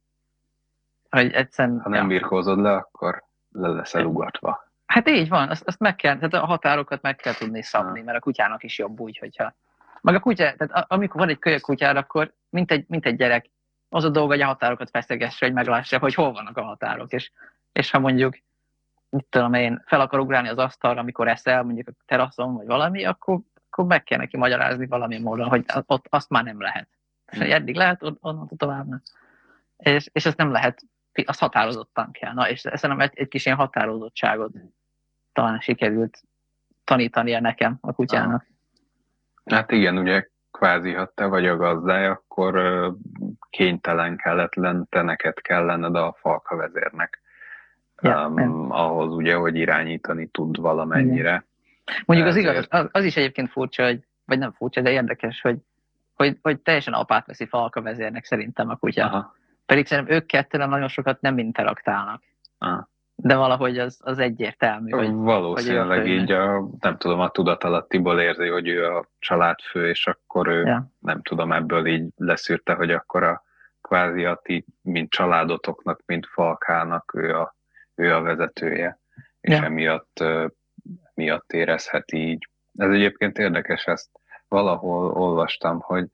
[1.10, 1.80] hogy egyszerűen...
[1.80, 4.70] Ha nem birkózod le, akkor le leszel ugatva.
[4.86, 8.18] Hát így van, azt, azt meg kell, tehát a határokat meg kell tudni szabni, mert
[8.18, 9.54] a kutyának is jobb úgy, hogyha...
[10.02, 13.50] Meg a kutya, tehát amikor van egy kölyök kutyád, akkor mint egy, mint egy gyerek,
[13.90, 17.32] az a dolga, hogy a határokat feszegesse, hogy meglássa, hogy hol vannak a határok, és,
[17.72, 18.38] és ha mondjuk,
[19.12, 23.06] mit tudom én, fel akar ugrálni az asztalra, amikor eszel, mondjuk a teraszon, vagy valami,
[23.06, 26.88] akkor, akkor meg kell neki magyarázni valami módon, hogy ott azt már nem lehet.
[27.32, 29.02] És hogy eddig lehet, on- onnantól tovább nem.
[29.78, 30.82] És, és ezt nem lehet,
[31.26, 32.34] azt határozottan kell.
[32.34, 34.52] Na, és szerintem egy, egy kis ilyen határozottságot
[35.34, 36.22] talán sikerült
[36.84, 38.46] tanítania nekem, a kutyának.
[39.46, 42.56] Hát igen, ugye kvázi, ha te vagy a gazdája, akkor
[43.50, 47.22] kénytelen kellett lenn, te neked kell lenned a falka vezérnek.
[48.02, 51.46] Ja, um, ahhoz ugye, hogy irányítani tud valamennyire.
[52.06, 55.58] Mondjuk az igaz, az, az is egyébként furcsa, hogy, vagy nem furcsa, de érdekes, hogy,
[56.14, 59.06] hogy, hogy teljesen apát veszi falka vezérnek szerintem a kutya.
[59.06, 59.36] Aha.
[59.66, 62.22] Pedig szerintem ők kettően nagyon sokat nem interaktálnak.
[62.58, 62.90] Aha.
[63.16, 68.48] De valahogy az, az egyértelmű, hogy Valószínűleg hogy így a, nem tudom, a tudatalattiból érzi,
[68.48, 70.92] hogy ő a családfő, és akkor ő, Ja.
[71.00, 73.44] nem tudom, ebből így leszűrte, hogy akkor a
[73.82, 77.56] kvázi a ti, mint családotoknak, mint falkának ő a,
[78.02, 79.00] ő a vezetője,
[79.42, 79.64] és Ja.
[79.64, 80.24] emiatt
[81.14, 82.48] miatt érezheti így.
[82.78, 84.10] Ez egyébként érdekes, ezt
[84.48, 86.08] valahol olvastam, hogy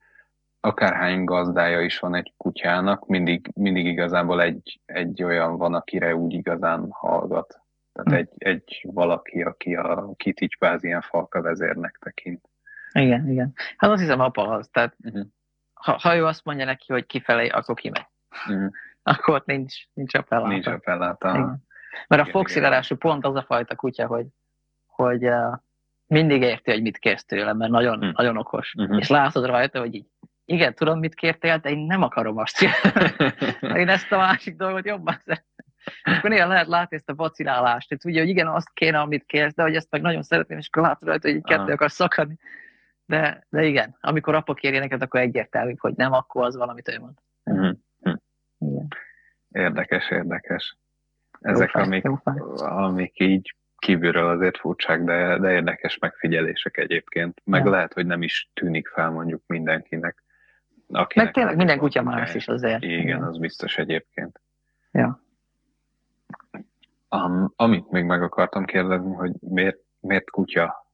[0.60, 6.32] akárhány gazdája is van egy kutyának, mindig, mindig igazából egy, egy olyan van, akire úgy
[6.32, 7.60] igazán hallgat.
[7.92, 8.14] Tehát Hm.
[8.14, 12.44] egy, egy valaki, aki a, kit így kvázi ilyen falka vezérnek tekint.
[12.92, 13.52] igen, igen.
[13.76, 15.26] Hát azt hiszem apa az, tehát Uh-huh.
[15.74, 18.06] ha, ha ő azt mondja neki, hogy kifelé, akkor kimegy.
[18.48, 18.70] Uh-huh.
[19.02, 20.52] Akkor ott nincs, nincs a felállás.
[20.52, 21.28] Nincs a felláta.
[21.30, 21.66] Igen.
[22.08, 22.70] Mert a Igen, Foxy igen.
[22.70, 24.26] ráadásul pont az a fajta kutya, hogy,
[24.86, 25.54] hogy uh,
[26.06, 28.10] mindig érti, hogy mit kérsz tőle, mert nagyon, Hm.
[28.12, 28.74] nagyon okos.
[28.76, 28.92] Mhm.
[28.98, 30.06] És látod rajta, hogy így,
[30.44, 33.14] igen, tudom, mit kértél, de én nem akarom azt csinálni.
[33.80, 35.46] Én ezt a másik dolgot jobban szeretem.
[36.04, 37.88] akkor néha lehet látni ezt a vacilálást.
[37.88, 40.68] Tehát ugye, hogy igen, azt kéne, amit kérsz, de hogy ezt meg nagyon szeretném, és
[40.70, 42.36] akkor látod rajta, hogy egy kettő akar szakadni.
[43.06, 46.98] De, de igen, amikor apa kéri neked, akkor egyértelmű, hogy nem, akkor az valamit ő
[46.98, 47.18] mond.
[47.42, 47.70] Mhm.
[48.58, 48.88] Igen.
[49.50, 50.76] Érdekes, érdekes.
[51.40, 52.34] Ezek, Jó fej, amik, jó fej.
[52.68, 57.40] amik így kívülről azért furcsák, de, de érdekes megfigyelések egyébként.
[57.44, 57.70] Meg Ja.
[57.70, 60.22] lehet, hogy nem is tűnik fel mondjuk mindenkinek.
[60.92, 62.82] Akinek Meg tényleg minden kutya más is azért.
[62.82, 64.40] Igen, az biztos egyébként.
[64.92, 65.20] Ja.
[67.10, 70.86] Um, amit még meg akartam kérdezni, hogy miért, miért kutya?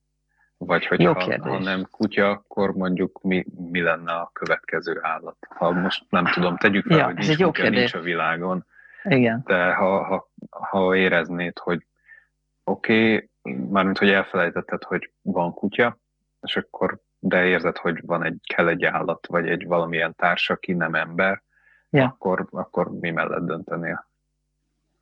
[0.57, 1.52] Vagy hogy Jó ha, kérdés.
[1.52, 5.37] ha nem kutya, akkor mondjuk mi, mi lenne a következő állat?
[5.48, 8.00] Ha most nem tudom, tegyük fel, Ja, hogy ez nincs egy jó kutya, nincs a
[8.00, 8.64] világon,
[9.05, 9.43] Igen.
[9.47, 11.87] de ha, ha, ha éreznéd, hogy
[12.64, 13.31] oké, okay,
[13.71, 15.99] mármint, hogy elfelejtetted, hogy van kutya,
[16.40, 20.73] és akkor de érzed, hogy van egy, kell egy állat, vagy egy valamilyen társ, aki
[20.73, 21.43] nem ember,
[21.90, 22.05] Ja.
[22.05, 24.07] akkor, akkor mi mellett döntenél?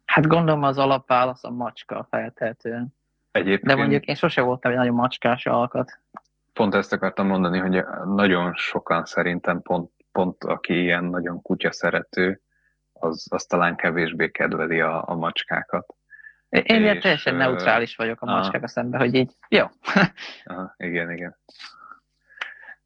[0.04, 2.94] Hát gondolom az alapválasz a macska feltehetően.
[3.30, 5.98] Egyébként De mondjuk én sose voltam egy nagyon macskás alkat.
[6.52, 12.40] pont ezt akartam mondani, hogy nagyon sokan szerintem pont, pont aki ilyen nagyon kutya szerető,
[13.02, 15.94] az, az talán kevésbé kedveli a, a macskákat.
[16.48, 18.36] Én És, teljesen neutrális vagyok a aha.
[18.36, 19.66] macskák szemben, hogy így, jó.
[20.44, 21.36] Aha, igen, igen.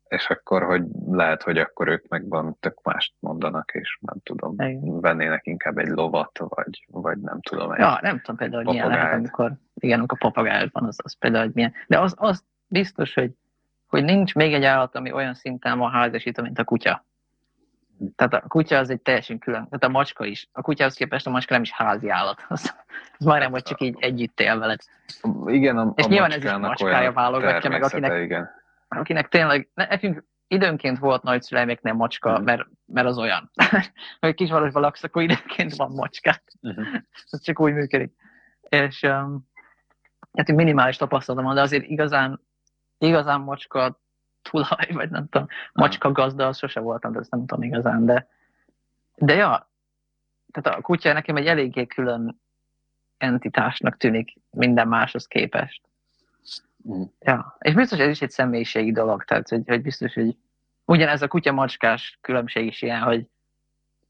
[0.09, 4.55] És akkor, hogy lehet, hogy akkor ők meg valami tök mást mondanak, és nem tudom,
[4.61, 5.00] Igen.
[5.00, 8.88] vennének inkább egy lovat, vagy, vagy nem tudom, egy Ja, nem tudom például, hogy milyen
[8.88, 11.72] lehet, amikor, igen, amikor papagáj van, az, az például, hogy milyen.
[11.87, 13.31] De az, az biztos, hogy,
[13.87, 17.05] hogy nincs még egy állat, ami olyan szinten van házasítva, mint a kutya.
[18.16, 20.48] Tehát a kutya az egy teljesen külön, tehát a macska is.
[20.52, 22.44] A kutyához képest a macska nem is házi állat.
[22.48, 22.74] Az,
[23.18, 24.80] az majdnem, hogy csak így együtt él veled.
[25.46, 28.50] Igen, a, És a nyilván ez is macskának macskája válogatja meg, akinek- Igen.
[28.88, 32.42] Akinek tényleg, ne- nekünk időnként volt nagyszüleimeknél macska, Mhm.
[32.42, 33.50] mert, mert az olyan.
[34.20, 36.35] hogy kisvárosban laksz, akkor időnként van macska.
[36.61, 36.87] Uh-huh.
[37.30, 38.12] ez csak úgy működik.
[38.68, 39.48] És um,
[40.32, 42.40] hát minimális tapasztalatom van, de azért igazán,
[42.98, 44.00] igazán macska
[44.50, 48.28] tulaj, vagy nem tudom, macska gazda, az sose voltam, de ezt nem tudom igazán, de,
[49.14, 49.68] de ja,
[50.52, 52.40] tehát a kutya nekem egy eléggé külön
[53.18, 55.82] entitásnak tűnik minden máshoz képest.
[56.76, 57.02] Mhm.
[57.20, 60.37] Ja, és biztos ez is egy személyiségi dolog, tehát hogy, hogy biztos, hogy
[60.85, 63.26] ugyanez a kutya-macskás különbség is ilyen, hogy,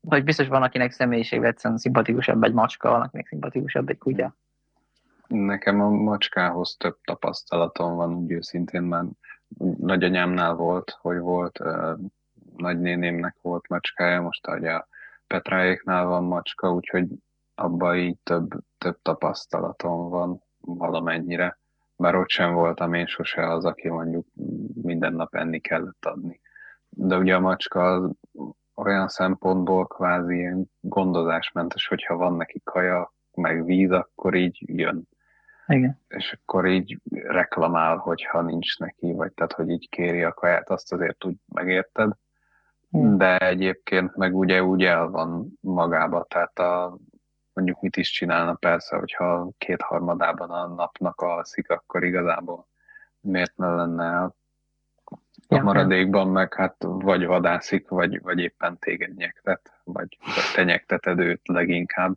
[0.09, 4.37] hogy biztos van, akinek személyiség egyszerűen szimpatikusabb egy macska, van, akinek szimpatikusabb egy kutya.
[5.27, 9.05] Nekem a macskához több tapasztalatom van, úgy őszintén már
[9.79, 11.61] nagyanyámnál volt, hogy volt,
[12.57, 14.89] nagynénémnek volt macskája, most hogy a
[15.27, 17.09] Petráéknál van macska, úgyhogy
[17.55, 21.59] abban így több, több tapasztalatom van valamennyire.
[21.97, 24.27] Bár ott sem voltam én sose az, aki mondjuk
[24.83, 26.41] minden nap enni kellett adni.
[26.89, 28.11] De ugye a macska az
[28.75, 35.09] olyan szempontból kvázi ilyen gondozásmentes, hogyha van neki kaja, meg víz, akkor így jön
[35.67, 36.01] Igen.
[36.09, 40.93] és akkor így reklamál, hogyha nincs neki, vagy tehát, hogy így kéri a kaját, azt
[40.93, 42.13] azért úgy megérted.
[42.91, 43.19] Hmm.
[43.19, 46.99] De egyébként meg ugye úgy el van magába, tehát a,
[47.53, 52.67] mondjuk mit is csinálna persze, hogyha kétharmadában a napnak alszik, akkor igazából
[53.21, 54.35] miért ne lenne a
[55.49, 61.19] Ja, maradékban meg hát vagy vadászik, vagy, vagy éppen téged nyektet, vagy, vagy te nyekteted
[61.19, 62.15] őt leginkább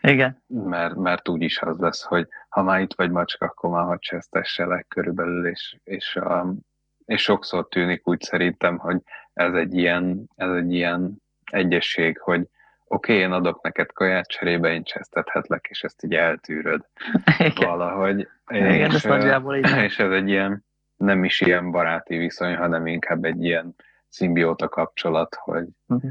[0.00, 0.42] Igen.
[0.46, 4.86] mert, mert úgyis az lesz, hogy ha már itt vagy macska, akkor már hadd csesztesselek
[4.88, 6.58] körülbelül, és, és, um,
[7.04, 12.48] és sokszor tűnik úgy szerintem, hogy ez egy ilyen, ez egy ilyen egyesség, hogy
[12.86, 16.86] oké, okay, én adok neked kaját, cserébe én csesztethetlek, és ezt így eltűröd
[17.38, 17.52] Igen.
[17.68, 18.28] valahogy.
[18.48, 19.76] Igen, és, ez nagyjából így.
[19.76, 20.64] és ez egy ilyen,
[20.96, 23.74] nem is ilyen baráti viszony, hanem inkább egy ilyen
[24.08, 26.06] szimbióta kapcsolat, hogy, Mhm.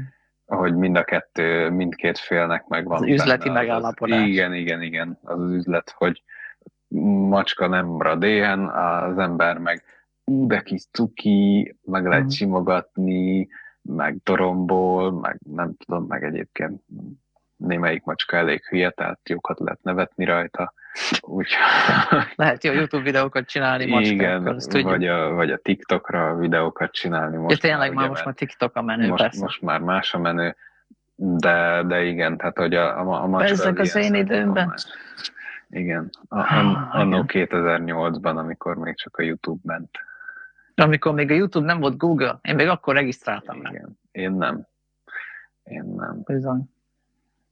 [0.46, 3.02] Hogy mind a kettő, mindkét félnek megvan.
[3.02, 4.26] Az üzleti benne az- megállapodás.
[4.26, 6.22] Igen, igen, igen, az az üzlet, hogy
[7.28, 9.82] macska nem marad éhen, az ember meg
[10.24, 12.30] ú, de kis cuki, meg lehet Mhm.
[12.32, 13.48] simogatni,
[13.82, 16.82] meg dorombol, meg nem tudom, meg egyébként
[17.56, 20.72] némelyik macska elég hülye, tehát jókat lehet nevetni rajta.
[21.20, 21.62] Úgyhogy
[22.36, 24.90] Lehet jó YouTube videókat csinálni macskával, igen, azt tudjuk.
[24.90, 27.36] vagy a, vagy a TikTokra videókat csinálni.
[27.36, 29.40] Most ja, tényleg ugye, már most már TikTok a menő, most, persze.
[29.40, 30.56] most már más a menő,
[31.14, 34.74] de, de igen, tehát hogy a, a, a macska Bezzeg az én időmben.
[35.70, 37.48] Igen, a, Ah, an, annó igen.
[37.50, 39.90] 2008-ban, amikor még csak a YouTube ment.
[40.74, 43.70] Amikor még a YouTube nem volt Google, én még akkor regisztráltam rá.
[43.70, 43.98] Igen.
[44.12, 44.66] Én nem.
[45.64, 46.22] Én nem.
[46.24, 46.73] Bizony.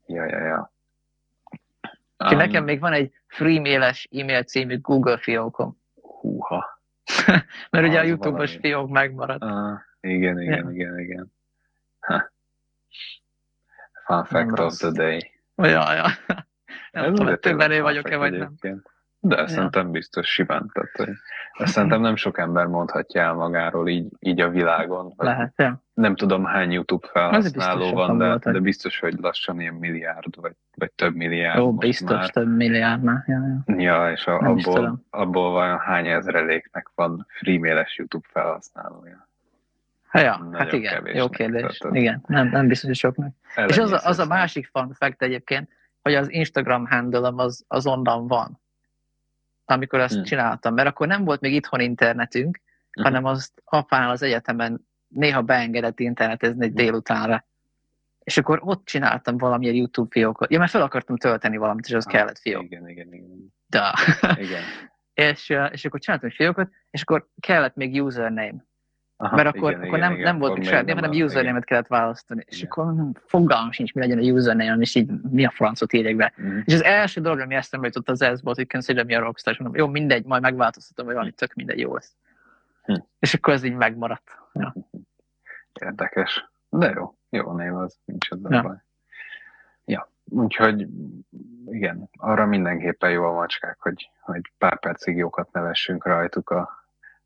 [0.06, 0.72] Ja, ja, ja.
[2.30, 5.80] Um, nekem még van egy freemailes e-mail című Google fiókom.
[6.02, 6.80] Húha.
[7.70, 9.44] Mert ugye a YouTube-os fiók megmaradt.
[9.44, 10.70] Uh, igen, igen, Ja.
[10.70, 11.32] igen, igen.
[12.00, 12.30] Ha.
[14.04, 14.76] Fun fact Nem of rossz.
[14.78, 15.32] the day.
[15.56, 16.06] Ja, ja.
[16.92, 18.82] nem Ez tudom, azért többen tényleg vagyok-e, vagy nem.
[19.24, 19.46] De Ja.
[19.46, 20.70] szerintem biztos simán.
[20.72, 21.08] Tehát, hogy
[21.52, 25.12] ezt szerintem nem sok ember mondhatja el magáról így, így a világon.
[25.16, 25.82] Lehet, ja.
[25.94, 28.52] Nem tudom hány YouTube felhasználó van, de, voltak.
[28.52, 31.58] de biztos, hogy lassan ilyen milliárd, vagy, vagy több milliárd.
[31.60, 32.30] Ó, biztos Már.
[32.30, 33.24] több milliárdnál.
[33.26, 33.80] Ja, ja.
[33.82, 39.28] Ja, és a, abból, abból vajon hány ezreléknek van freemailes YouTube felhasználója?
[40.08, 41.78] Ha, ja, Nagyon hát igen, kevésnek, jó kérdés.
[41.78, 43.32] tehát- Igen, nem, nem biztos, hogy soknak.
[43.66, 45.68] És az a, az a másik fun fact egyébként,
[46.02, 48.60] hogy az Instagram handle az, az onnan van,
[49.72, 50.22] amikor ezt Hmm.
[50.22, 52.60] csináltam, mert akkor nem volt még itthon internetünk,
[52.96, 53.06] Mhm.
[53.06, 56.78] hanem azt apánál az egyetemen néha beengedett internetezni egy Mhm.
[56.82, 57.44] délutánra.
[58.18, 60.50] És akkor ott csináltam valamilyen YouTube fiókot.
[60.50, 62.62] Ja, mert fel akartam tölteni valamit, és az Ah, kellett fiók.
[62.64, 63.54] Igen, igen, igen.
[63.66, 63.92] Da.
[64.36, 64.62] igen.
[65.14, 68.54] és, és akkor csináltam fiókot, és akkor kellett még username.
[69.22, 71.64] Aha, Mert akkor, igen, akkor igen, nem, igen, nem volt még saját nem hanem username-et
[71.64, 72.44] kellett választani.
[72.46, 72.70] És Igen.
[72.70, 76.32] akkor hm, fogalmam sincs, mi legyen a username és így mi a francot írjak be.
[76.36, 76.58] Mhm.
[76.64, 79.52] És az első dolog, ami eszembe jutott az ez volt, hogy consider me a rockstar,
[79.52, 82.16] és mondom, jó, mindegy, majd megváltoztatom, vagy valami tök mindegy, jó lesz.
[82.82, 82.94] Hm.
[83.18, 84.38] És akkor ez így megmaradt.
[84.52, 84.74] Ja.
[85.80, 86.50] Érdekes.
[86.68, 88.62] De jó, jó név az, nincs ezzel Ja.
[88.62, 88.76] baj.
[89.84, 90.86] Ja, úgyhogy
[91.66, 96.81] igen, arra mindenképpen jó a macskák, hogy, hogy pár percig jókat nevessünk rajtuk a,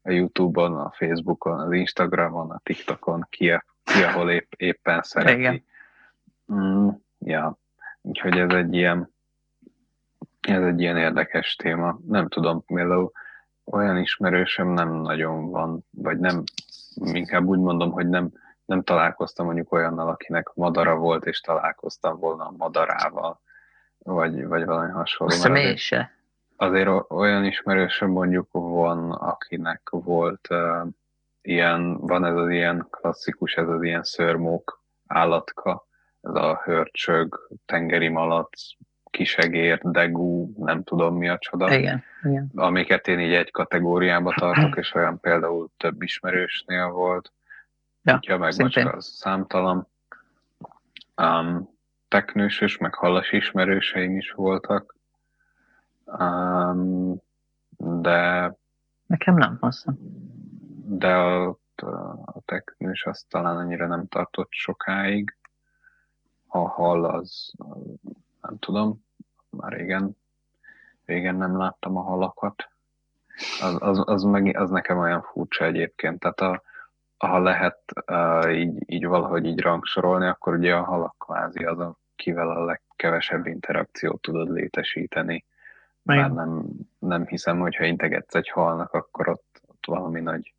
[0.07, 5.39] a Youtube-on, a Facebookon, az Instagramon, a TikTokon, ki, a, ki ahol épp, éppen szereti.
[5.39, 5.65] Igen.
[6.53, 6.89] Mm,
[7.19, 7.59] ja,
[8.01, 9.15] úgyhogy ez egy ilyen
[10.41, 11.99] ez egy ilyen érdekes téma.
[12.07, 13.13] Nem tudom, például
[13.65, 16.43] olyan ismerősöm nem nagyon van, vagy nem,
[16.95, 18.33] inkább úgy mondom, hogy nem,
[18.65, 23.41] nem találkoztam mondjuk olyannal, akinek madara volt, és találkoztam volna a madarával,
[23.99, 25.33] vagy, vagy valami hasonló.
[25.33, 26.16] Személy azért, se.
[26.57, 30.87] Azért olyan ismerősöm mondjuk van, akinek volt uh,
[31.43, 35.87] ilyen, van ez az ilyen klasszikus, ez az ilyen szörmók állatka,
[36.21, 38.61] ez a hörcsög, tengeri malac,
[39.11, 42.51] kisegér, degú, nem tudom mi a csoda Igen, igen.
[42.55, 47.33] amiket én így egy kategóriába tartok, és olyan például több ismerősnél volt.
[48.03, 48.83] Ja, Kutya meg szintén.
[48.83, 49.89] macska, az számtalan.
[51.17, 51.69] Um,
[52.09, 54.96] teknősös, meg halas ismerőseim is voltak.
[56.07, 57.17] Um,
[57.77, 58.53] de
[59.07, 59.97] Nekem nem, hiszem.
[60.89, 61.59] de a,
[62.25, 65.37] a teknős az talán annyira nem tartott sokáig.
[66.47, 67.53] A hal az,
[68.43, 69.05] nem tudom,
[69.51, 70.17] már régen,
[71.05, 72.69] régen nem láttam a halakat.
[73.61, 76.19] Az, az, az, meg, az nekem olyan furcsa egyébként.
[76.19, 76.63] Tehát a,
[77.17, 82.51] ha lehet uh, így, így valahogy így rangsorolni, akkor ugye a halak kvázi az, akivel
[82.51, 85.45] a legkevesebb interakciót tudod létesíteni.
[86.07, 86.65] Már nem,
[86.99, 90.55] nem hiszem, hogy ha integetsz egy halnak, akkor ott, ott valami nagy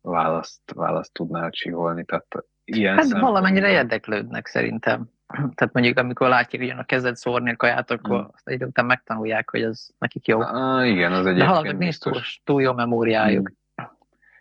[0.00, 2.04] választ, választ tudnál csiholni.
[2.04, 2.26] Tehát
[2.64, 5.10] ilyen Hát szempontból- valamennyire érdeklődnek szerintem.
[5.54, 8.28] Tehát mondjuk, amikor látják, hogy a kezed szórni a kaját, akkor Hmm.
[8.32, 10.40] azt egy után megtanulják, hogy az nekik jó.
[10.40, 13.48] Ah, igen, az De egyébként halaknak nincs túl, túl jó memóriájuk.
[13.50, 13.84] Mm.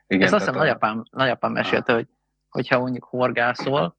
[0.07, 2.07] Igen, Ezt azt hiszem a- nagyapám, nagyapám mesélte, hogy
[2.49, 3.95] hogyha mondjuk horgászol,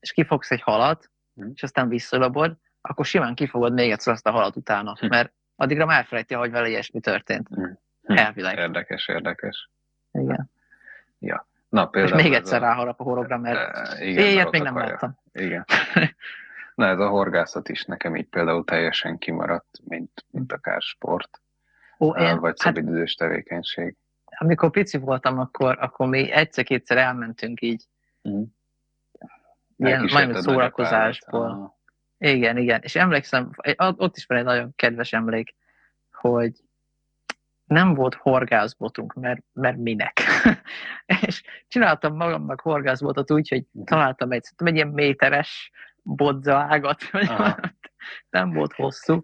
[0.00, 1.48] és kifogsz egy halat, Hm.
[1.54, 5.06] és aztán visszalobod, akkor simán kifogod még egyszer azt a halat utána, Hm.
[5.06, 7.48] mert addigra már elfelejti, hogy vele ilyesmi történt.
[7.48, 8.16] Hm.
[8.16, 8.58] Elvileg.
[8.58, 9.70] Érdekes, érdekes.
[10.12, 10.50] Igen.
[11.68, 14.62] Na, És például még ez egyszer a- ráharap a horogra, mert Eh, igen, ilyet még
[14.62, 14.90] nem akarja.
[14.92, 15.18] láttam.
[15.32, 15.64] Igen.
[16.74, 21.40] Na, ez a horgászat is nekem így például teljesen kimaradt, mint, mint akár sport,
[21.98, 23.96] Ó, eh, én, vagy hát, szabadidős tevékenység.
[24.24, 27.86] amikor pici voltam, akkor, akkor mi egyszer-kétszer elmentünk így
[28.22, 28.42] Mhm.
[29.76, 31.76] ilyen Elkísérted majd szórakozásból.
[32.24, 32.80] Igen, igen.
[32.82, 35.54] És emlékszem, ott is van egy nagyon kedves emlék,
[36.12, 36.52] hogy
[37.64, 40.20] nem volt horgászbotunk, mert, mert minek.
[41.26, 43.84] és csináltam magamnak horgászbotot úgy, hogy Mhm.
[43.84, 45.70] találtam egy, egy ilyen méteres
[46.02, 47.74] valamit.
[48.30, 49.22] nem volt hosszú,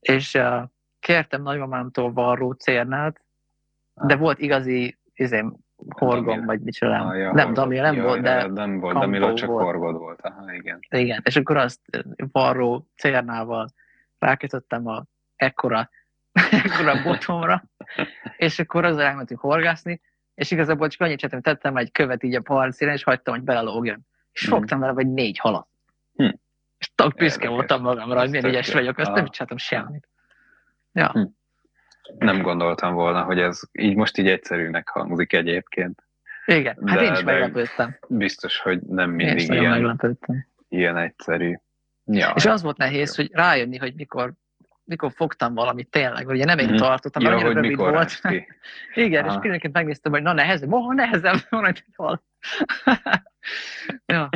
[0.00, 0.62] és uh,
[1.00, 3.20] kértem nagymamámtól varró cérnát,
[3.94, 5.56] de volt igazi izém,
[5.88, 6.44] horgom, Damil.
[6.44, 6.94] vagy micsoda.
[7.06, 7.54] Ah, ja, nem, horgod.
[7.54, 9.64] Damil nem Ja, volt, de Nem volt, Damila csak volt.
[9.64, 10.20] horgod volt.
[10.20, 10.78] Aha, igen.
[10.90, 11.20] igen.
[11.24, 11.80] És akkor azt
[12.32, 13.68] varró cérnával
[14.18, 15.04] rákötöttem a
[15.36, 15.90] ekkora,
[16.64, 17.62] ekkora botomra,
[18.36, 20.00] és akkor azzal elmentünk horgászni,
[20.34, 24.06] és igazából csak annyit csináltam, tettem egy követ így a parcére, és hagytam, hogy belelógjon.
[24.32, 24.56] És Mhm.
[24.56, 25.66] fogtam vele vagy négy halat.
[26.14, 26.30] Hm.
[26.78, 27.48] És tök büszke Érdekes.
[27.48, 29.14] voltam magamra, hogy milyen ügyes vagyok, azt Ah.
[29.16, 30.08] nem csináltam semmit.
[30.92, 31.22] Ja, Hm.
[32.18, 36.02] Nem gondoltam volna, hogy ez így most így egyszerűnek hangzik egyébként.
[36.46, 36.78] igen.
[36.86, 37.98] Hát De- én is meglepődtem.
[38.08, 40.18] Biztos, hogy nem Én mindig nagyon ilyen,
[40.68, 41.54] ilyen egyszerű.
[42.04, 44.32] Ja, És az volt nehéz, hogy rájönni, hogy mikor
[44.84, 46.76] mikor fogtam valamit tényleg, ugye nem én Mhm.
[46.76, 48.20] tartottam, ja, annyira hogy rövid volt.
[48.94, 49.38] Igen, és Aha.
[49.38, 52.22] pillanatként megnéztem, hogy na nehezebb, oh, nehezebb, van egy hal.
[54.06, 54.28] ja.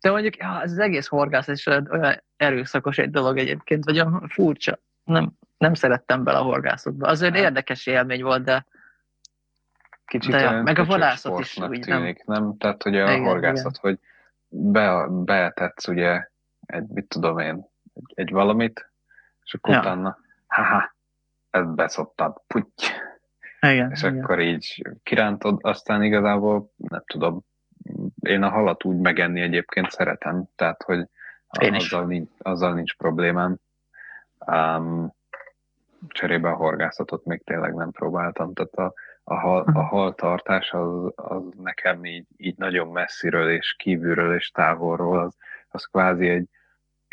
[0.00, 4.28] De mondjuk ja, ez az egész horgász is olyan erőszakos egy dolog egyébként, vagy olyan
[4.28, 4.78] furcsa.
[5.06, 7.06] Nem, nem szerettem bele a horgászatba.
[7.08, 7.42] Az olyan Hát.
[7.42, 8.66] érdekes élmény volt, de
[10.06, 11.98] Kicsit De olyan meg a vadászat is úgy, nem?
[11.98, 12.56] tűnik, nem?
[12.58, 13.98] Tehát, hogy a Igen, horgászat, hogy
[14.48, 16.28] be, betetsz ugye
[16.66, 18.90] egy, mit tudom én, egy, egy valamit,
[19.44, 19.80] és akkor Ja.
[19.80, 20.94] utána, haha,
[21.50, 22.84] ezt beszoptad, putty,
[23.60, 24.22] igen, és igen.
[24.22, 27.40] akkor így kirántod, aztán igazából, nem tudom,
[28.20, 31.08] én a halat úgy megenni egyébként szeretem, tehát, hogy
[31.60, 31.84] Én is.
[31.92, 33.56] azzal nincs, azzal nincs problémám.
[34.46, 35.14] Um,
[36.08, 38.94] cserébe a horgászatot még tényleg nem próbáltam, tehát a,
[39.24, 45.18] a, hal, a haltartás az, az nekem így, így nagyon messziről és kívülről és távolról,
[45.18, 45.36] az,
[45.68, 46.48] az kvázi egy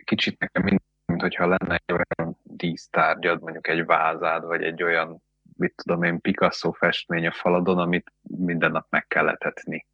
[0.04, 5.24] kicsit nekem mind, mint hogyha lenne egy olyan dísztárgyad, mondjuk egy vázád, vagy egy olyan,
[5.58, 9.86] mit tudom én, Picasso festmény a faladon, amit minden nap meg kell etetni.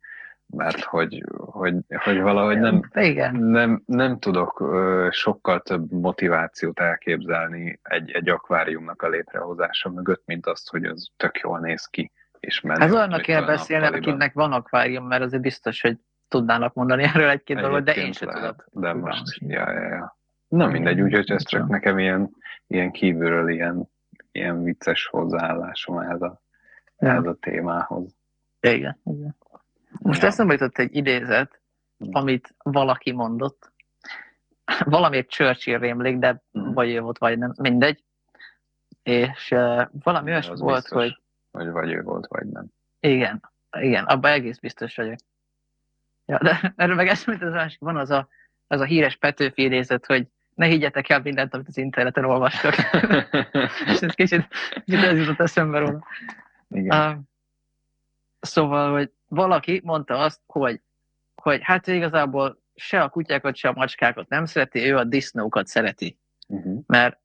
[0.57, 4.63] Mert hogy, hogy, hogy valahogy nem, Igen, nem, nem tudok
[5.09, 11.39] sokkal több motivációt elképzelni egy, egy akváriumnak a létrehozása mögött, mint azt, hogy az tök
[11.39, 12.11] jól néz ki.
[12.39, 15.97] És menő, ez olyannak kell beszélni, akinek van akvárium, mert azért biztos, hogy
[16.27, 18.55] tudnának mondani erről egy-két dolgot, de én sem tudom.
[18.71, 20.17] De most, ja, ja, ja.
[20.47, 22.29] Na mindegy, úgyhogy ez csak nekem ilyen,
[22.67, 23.89] ilyen kívülről ilyen,
[24.31, 26.41] ilyen vicces hozzáállásom ehhez a,
[26.99, 27.09] Ja.
[27.09, 28.15] ehhez a témához.
[28.59, 29.35] Igen, igen.
[29.97, 30.27] Most Ja.
[30.27, 31.59] eszembe jutott egy idézet,
[32.05, 32.09] Mm.
[32.11, 33.71] amit valaki mondott.
[34.85, 36.71] Valamiért Churchill rémlik, de Mm.
[36.73, 38.03] vagy ő volt, vagy nem, mindegy.
[39.03, 41.19] És uh, valami olyasmi volt, biztos, hogy
[41.51, 42.65] Hogy vagy ő volt, vagy nem.
[42.99, 45.17] igen, igen, abban egész biztos vagyok.
[46.25, 48.27] Ja, de erről meg eszembe az másik, van az a,
[48.67, 52.73] az a híres Petőfi idézet, hogy ne higgyetek el mindent, amit az interneten olvastok.
[53.91, 54.47] És ez kicsit,
[54.85, 56.05] kicsit ez jutott eszembe róla.
[56.69, 57.09] Igen.
[57.17, 57.17] Uh,
[58.39, 60.81] szóval, hogy valaki mondta azt, hogy,
[61.35, 66.17] hogy hát igazából se a kutyákat, se a macskákat nem szereti, ő a disznókat szereti.
[66.47, 66.83] Uh-huh.
[66.87, 67.19] Mert,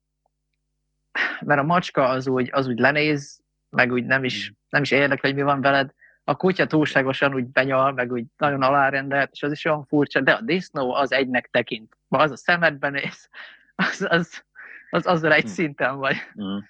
[1.41, 5.31] mert a macska az úgy, az úgy lenéz, meg úgy nem is, nem is érdekel,
[5.31, 5.91] hogy mi van veled.
[6.25, 10.33] A kutya túlságosan úgy benyal, meg úgy nagyon alárendelt, és az is olyan furcsa, de
[10.33, 11.97] a disznó az egynek tekint.
[12.09, 13.29] Ma az a szemedben néz,
[13.75, 14.45] az, az,
[14.91, 15.49] az azzal egy Hm.
[15.49, 16.17] szinten vagy.
[16.35, 16.63] Uh-huh.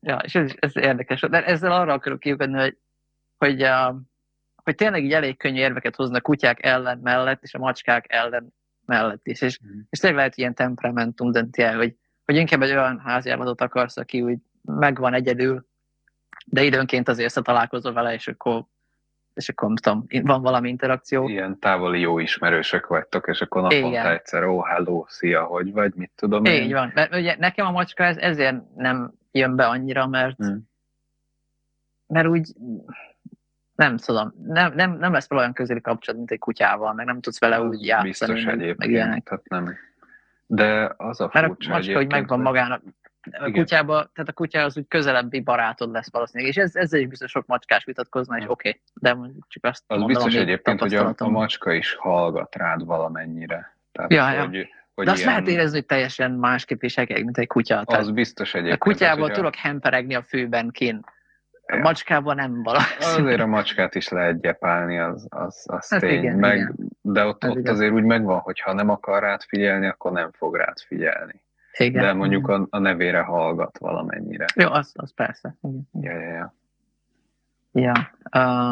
[0.00, 1.20] Ja, és ez, ez érdekes.
[1.20, 2.78] De ezzel arra akarok kiugodni, hogy,
[3.36, 3.96] hogy, uh,
[4.68, 8.54] hogy tényleg így elég könnyű érveket hoznak kutyák ellen mellett, és a macskák ellen
[8.86, 9.40] mellett is.
[9.40, 9.78] És, Mhm.
[9.90, 11.94] és tényleg lehet ilyen temperamentum dönti el, hogy,
[12.24, 15.66] hogy inkább egy olyan háziállatot akarsz, aki úgy megvan egyedül,
[16.46, 18.64] de időnként azért összetalálkozol vele, és akkor,
[19.34, 21.28] és akkor nem tudom, van valami interakció.
[21.28, 24.06] Ilyen távoli jó ismerősök vagytok, és akkor naponta Igen.
[24.06, 26.62] egyszer, ó, hello, szia, hogy vagy, mit tudom én.
[26.62, 26.90] Így van.
[26.94, 30.56] Mert ugye nekem a macska ez, ezért nem jön be annyira, mert, Mm.
[32.06, 32.48] mert úgy
[33.78, 37.20] nem tudom, nem, nem, nem lesz vele olyan közeli kapcsolat, mint egy kutyával, meg nem
[37.20, 39.22] tudsz vele Az úgy játszani, Biztos meg, meg egyébként, ilyenek.
[39.24, 39.76] tehát nem.
[40.46, 42.82] De az a Mert a furcsa macska, hogy megvan magának.
[43.22, 43.52] A Igen.
[43.52, 47.30] kutyába, tehát a kutya az úgy közelebbi barátod lesz valószínűleg, és ez, ezzel is biztos
[47.30, 50.94] sok macskás vitatkozna, és oké, okay, de mondjuk csak azt Az mondom, biztos egyébként, hogy
[50.94, 53.76] a, a macska is hallgat rád valamennyire.
[53.92, 54.40] Tehát, Ja, ja.
[54.44, 57.84] hogy, hogy De azt ilyen, lehet érezni, hogy teljesen másképp viselkedik, mint egy kutya.
[57.84, 58.82] Tehát Az biztos a egyébként.
[58.82, 61.06] kutyával tehát, hogy tudok hemperegni a főben kint.
[61.70, 61.82] A Ja.
[61.82, 62.84] macskával nem valami.
[62.98, 66.18] Azért a macskát is lehet gyepálni, az, az, az Hát tény.
[66.18, 66.74] igen, Meg, igen.
[67.00, 67.74] De ott, Ez ott igaz.
[67.74, 71.42] azért úgy megvan, hogy ha nem akar rád figyelni, akkor nem fog rád figyelni.
[71.78, 72.02] Igen.
[72.02, 74.44] De mondjuk a, a nevére hallgat valamennyire.
[74.54, 75.56] Jó, az, az persze.
[75.62, 75.86] Igen.
[76.00, 76.54] Ja, ja, ja.
[77.72, 78.10] Ja.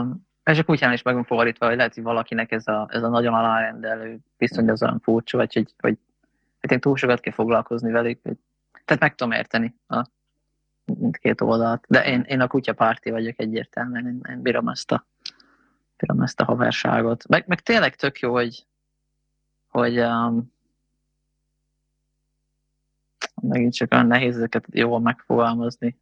[0.01, 3.03] Um, és a kutyán is meg van fordítva, hogy lehet, hogy valakinek ez a, ez
[3.03, 5.99] a nagyon alárendelő viszony az olyan furcsa, vagy hogy, hogy,
[6.61, 8.21] hogy én túl sokat kell foglalkozni velük.
[8.23, 8.37] Hogy,
[8.85, 10.07] tehát meg tudom érteni a
[10.87, 11.85] mindkét oldalt.
[11.89, 15.07] De én, én a kutyapárti vagyok egyértelműen, én, én bírom ezt a,
[15.97, 17.29] bírom ezt a haverságot.
[17.29, 18.67] Meg, meg tényleg tök jó, hogy,
[19.69, 20.53] hogy um,
[23.43, 25.99] megint csak olyan nehéz ezeket jól megfogalmazni,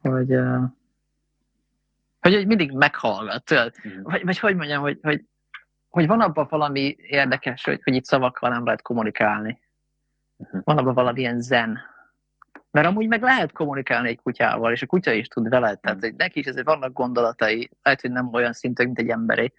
[0.00, 0.62] hogy, uh,
[2.20, 3.74] hogy, hogy mindig meghallgat, tudod?
[4.02, 5.24] Vagy, vagy hogy mondjam, hogy, hogy,
[5.88, 9.60] hogy van abban valami érdekes, hogy, hogy itt szavakkal nem lehet kommunikálni.
[10.36, 10.58] Mhm.
[10.64, 11.78] Van abban valamilyen zen.
[12.76, 16.14] Mert amúgy meg lehet kommunikálni egy kutyával, és a kutya is tud veled, tehát hogy
[16.14, 19.52] neki is ezért vannak gondolatai, lehet, hogy nem olyan szintű, mint egy emberé,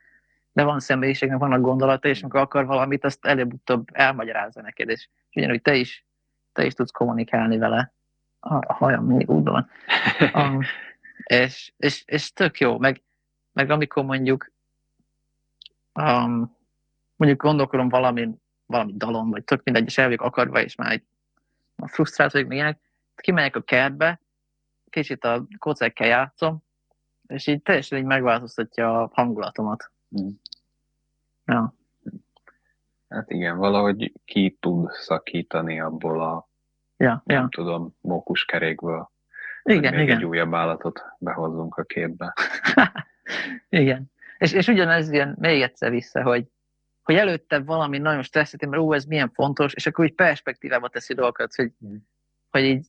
[0.53, 5.61] de van személyiségnek, vannak gondolatai, és amikor akar valamit, azt előbb-utóbb elmagyarázza neked, és, ugyanúgy
[5.61, 6.05] te is,
[6.53, 7.93] te is tudsz kommunikálni vele.
[8.39, 9.69] A, hajam mindig úgy van.
[11.23, 13.01] És, és, és tök jó, meg,
[13.53, 14.51] meg amikor mondjuk
[15.93, 16.55] um,
[17.15, 18.29] mondjuk gondolkodom valami,
[18.65, 21.03] valami dalon, vagy tök mindegy, és el vagyok akarva, és már egy
[21.75, 22.85] frusztrált vagyok, még ilyenek,
[23.21, 24.21] kimegyek a kertbe,
[24.89, 26.63] kicsit a kocekkel játszom,
[27.27, 29.91] és így teljesen így megváltoztatja a hangulatomat.
[30.21, 30.27] Mm.
[31.45, 31.75] Ja.
[33.09, 36.49] Hát igen, valahogy ki tud szakítani abból a,
[36.99, 37.47] Ja, nem ja.
[37.49, 39.11] tudom, mókuskerékből,
[39.63, 40.17] Igen, még igen.
[40.17, 42.33] egy újabb állatot behozzunk a képbe.
[43.69, 44.11] Igen.
[44.37, 46.47] És, és ugyanez jön még egyszer vissza, hogy,
[47.03, 51.13] hogy előtte valami nagyon stresszet, mert ó, ez milyen fontos, és akkor úgy perspektívába teszi
[51.13, 51.95] dolgokat, hogy, Mhm.
[52.49, 52.85] hogy így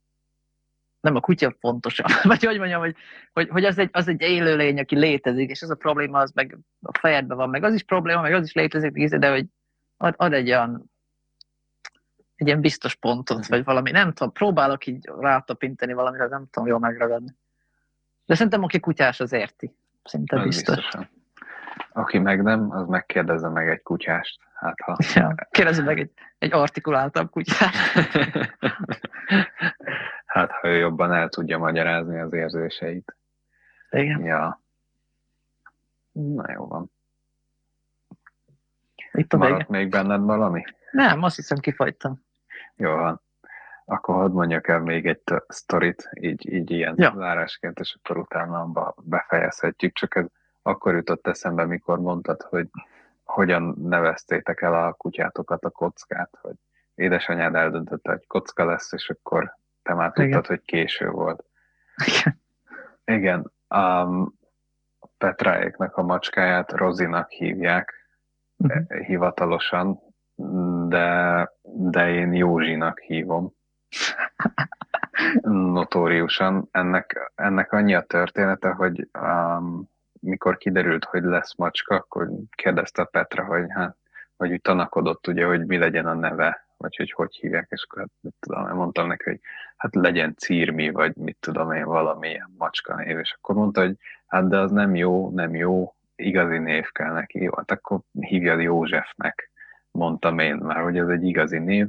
[1.00, 2.96] nem a kutya fontosabb, vagy hogy mondjam, hogy,
[3.32, 6.58] hogy, hogy az, egy, az egy élőlény, aki létezik, és ez a probléma az meg
[6.82, 9.46] a fejedben van, meg az is probléma, meg az is létezik, de hogy
[9.96, 10.90] ad, ad egy olyan
[12.34, 16.78] egy ilyen biztos pontot, vagy valami, nem tudom, próbálok így rátapintani valamire, nem tudom jól
[16.78, 17.34] megragadni.
[18.24, 19.74] De szerintem aki kutyás, az érti.
[20.04, 20.74] Szinte Az biztos.
[20.74, 21.08] biztosan.
[21.92, 24.40] Aki meg nem, az megkérdezze meg egy kutyást.
[24.54, 24.96] Hát ha...
[25.14, 27.74] Ja, kérdezze meg egy, egy artikuláltabb kutyát.
[30.28, 33.16] hát ha ő jobban el tudja magyarázni az érzéseit.
[33.90, 34.24] Igen.
[34.24, 34.60] Ja.
[36.12, 36.90] Na jó van.
[39.12, 39.36] Itt a.
[39.36, 40.64] Maradt még benned valami?
[40.90, 42.22] Nem, azt hiszem kifagytam.
[42.76, 43.20] Jó van.
[43.84, 47.12] Akkor hadd mondjak el még egy sztorit, így, így ilyen Ja.
[47.16, 49.92] zárásként, és akkor utána befejezhetjük.
[49.92, 50.24] Csak ez
[50.62, 52.68] akkor jutott eszembe, mikor mondtad, hogy
[53.24, 56.54] hogyan neveztétek el a kutyátokat a kockát, hogy
[56.94, 59.56] édesanyád eldöntötte, hogy kocka lesz, és akkor
[59.88, 60.44] te már tudtad, Igen.
[60.46, 61.44] hogy késő volt.
[62.06, 62.40] Igen.
[63.04, 64.38] Igen, um,
[65.18, 67.94] Petráéknak a macskáját Rozinak hívják
[68.56, 70.00] eh, hivatalosan,
[70.88, 73.52] de, de én Józsinak hívom.
[75.72, 76.68] Notóriusan.
[76.70, 83.44] Ennek, ennek annyi a története, hogy um, mikor kiderült, hogy lesz macska, akkor kérdezte Petra,
[83.44, 83.96] hogy hát,
[84.36, 88.00] vagy úgy tanakodott ugye, hogy mi legyen a neve, vagy hogy hogy hívják, és akkor
[88.00, 89.40] hát, mit tudom, én mondtam neki, hogy
[89.76, 94.48] hát legyen Círmi, vagy mit tudom én, valamilyen macska név, és akkor mondta, hogy hát
[94.48, 99.50] de az nem jó, nem jó, igazi név kell neki, jó, hát akkor hívjad Józsefnek,
[99.90, 101.86] mondtam én már, hogy ez egy igazi név,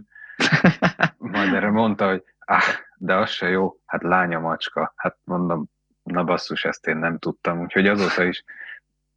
[1.18, 2.64] majd erre mondta, hogy ah,
[2.98, 5.66] de az se jó, hát lánya macska, hát mondom,
[6.04, 8.44] na basszus, ezt én nem tudtam, úgyhogy azóta is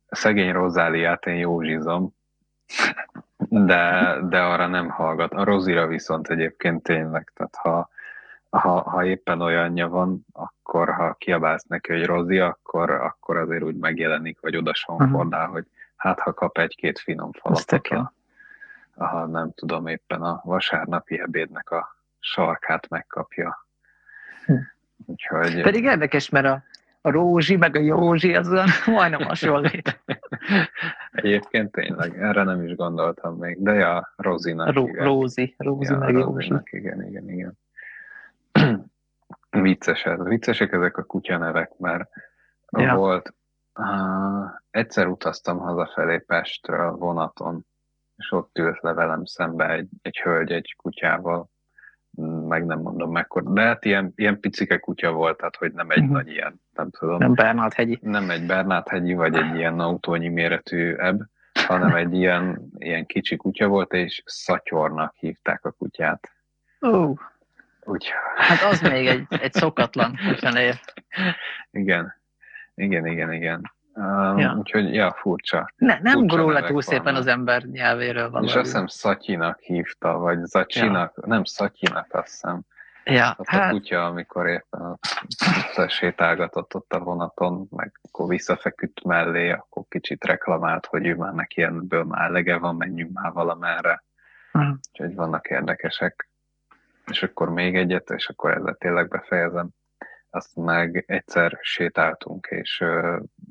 [0.08, 2.14] szegény Rozáliát én józsizom,
[3.54, 5.32] de, de arra nem hallgat.
[5.32, 7.88] A Rozira viszont egyébként tényleg, tehát ha,
[8.50, 13.76] ha, ha éppen olyanja van, akkor ha kiabálsz neki, hogy Rozi, akkor, akkor azért úgy
[13.76, 18.12] megjelenik, vagy oda sonfordál, hogy hát ha kap egy-két finom falatot, a,
[19.04, 23.66] ha nem tudom, éppen a vasárnapi ebédnek a sarkát megkapja.
[24.46, 24.54] Hm.
[25.06, 25.62] Úgyhogy...
[25.62, 26.62] Pedig érdekes, mert a,
[27.02, 30.02] a Rózsi meg a Józsi az olyan majdnem hasonlít.
[31.12, 35.04] Egyébként tényleg, erre nem is gondoltam még, de ja, Rozinak Ró, hívják.
[35.04, 36.24] Rózi, Rózi Ja, meg Józsi.
[36.24, 37.58] Rozinak, igen, igen, igen.
[39.50, 40.22] Vicces ez.
[40.22, 42.10] Viccesek ezek a kutyanevek, mert
[42.78, 42.94] Ja.
[42.94, 43.34] volt,
[43.74, 47.66] uh, egyszer utaztam hazafelé Pestről vonaton,
[48.16, 51.48] és ott ült le velem szembe egy, egy hölgy egy kutyával,
[52.48, 56.02] meg nem mondom mekkora, de hát ilyen, ilyen picike kutya volt, tehát hogy nem egy
[56.02, 56.12] Mhm.
[56.12, 57.98] nagy ilyen, nem tudom, Nem Bernát hegyi.
[58.02, 61.20] nem egy Bernát-hegyi, vagy egy ilyen autónyi méretű ebb,
[61.66, 66.30] hanem egy ilyen, ilyen kicsi kutya volt, és Szatyornak hívták a kutyát.
[66.86, 67.14] Ó,
[67.84, 70.74] Úgy, hát az még egy, egy szokatlan kutyanév.
[71.70, 72.14] igen,
[72.74, 73.72] igen, igen, igen.
[73.94, 74.54] Um, Ja.
[74.58, 75.70] Úgyhogy, ja, furcsa.
[75.76, 77.18] Ne, nem Furcsa gurul le túl szépen vannak.
[77.20, 78.56] az ember nyelvéről És valahogy.
[78.56, 81.22] azt hiszem Szatyinak hívta, vagy Zacsinak, ja.
[81.26, 82.60] nem Szatyinak, azt hiszem.
[83.04, 85.00] Ja, Ott a hát, kutya, amikor éppen ott,
[85.76, 91.32] ott sétálgatott ott a vonaton, meg akkor visszafeküdt mellé, akkor kicsit reklamált, hogy ő már
[91.32, 94.04] neki ebből már elege van, menjünk már valamerre.
[94.52, 96.28] hm, Úgyhogy vannak érdekesek.
[97.06, 99.68] És akkor még egyet, és akkor ezzel tényleg befejezem.
[100.34, 102.84] Azt meg egyszer sétáltunk, és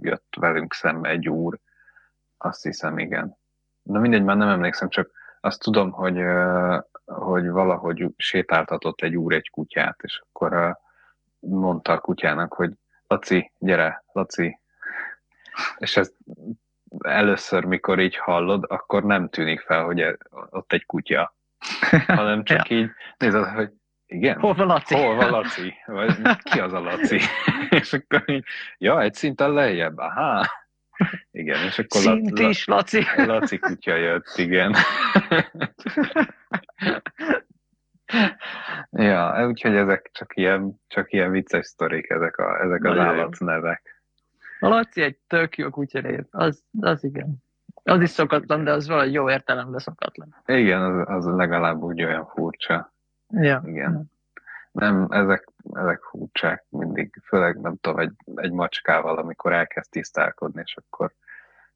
[0.02, 1.60] jött velünk szembe egy úr,
[2.38, 3.38] azt hiszem, igen.
[3.84, 5.12] De mindegy, már nem emlékszem, csak
[5.42, 6.22] azt tudom, hogy,
[7.06, 10.78] hogy valahogy sétáltatott egy úr egy kutyát, és akkor
[11.40, 12.72] mondta a kutyának, hogy
[13.08, 14.60] Laci, gyere, Laci.
[15.78, 16.14] És ez
[17.00, 21.36] először, mikor így hallod, akkor nem tűnik fel, hogy e- ott egy kutya,
[22.08, 23.72] hanem csak így nézed, hogy
[24.12, 24.96] igen, hol van Laci?
[24.96, 25.74] hol van Laci?
[25.86, 27.20] Vagy ki az a Laci?
[27.80, 28.44] és akkor így,
[28.78, 30.46] ja, egy szinten lejjebb, aha.
[31.32, 33.04] Igen, és akkor Szint La- is, Laci.
[33.16, 34.76] Laci kutya jött, igen.
[38.92, 44.04] ja, úgyhogy ezek csak ilyen, csak ilyen vicces sztorik, ezek, a, ezek az állatnevek.
[44.60, 46.24] A Laci egy tök jó kutyanév.
[46.32, 47.36] Az, az igen.
[47.84, 50.36] Az is szokatlan, de az valahogy jó értelemben szokatlan.
[50.46, 52.94] Igen, az, az legalább úgy olyan furcsa.
[53.32, 53.62] Ja.
[53.66, 54.12] Igen.
[54.72, 60.78] Nem, ezek, ezek furcsák mindig, főleg nem tudom, egy, egy macskával, amikor elkezd tisztálkodni, és
[60.78, 61.14] akkor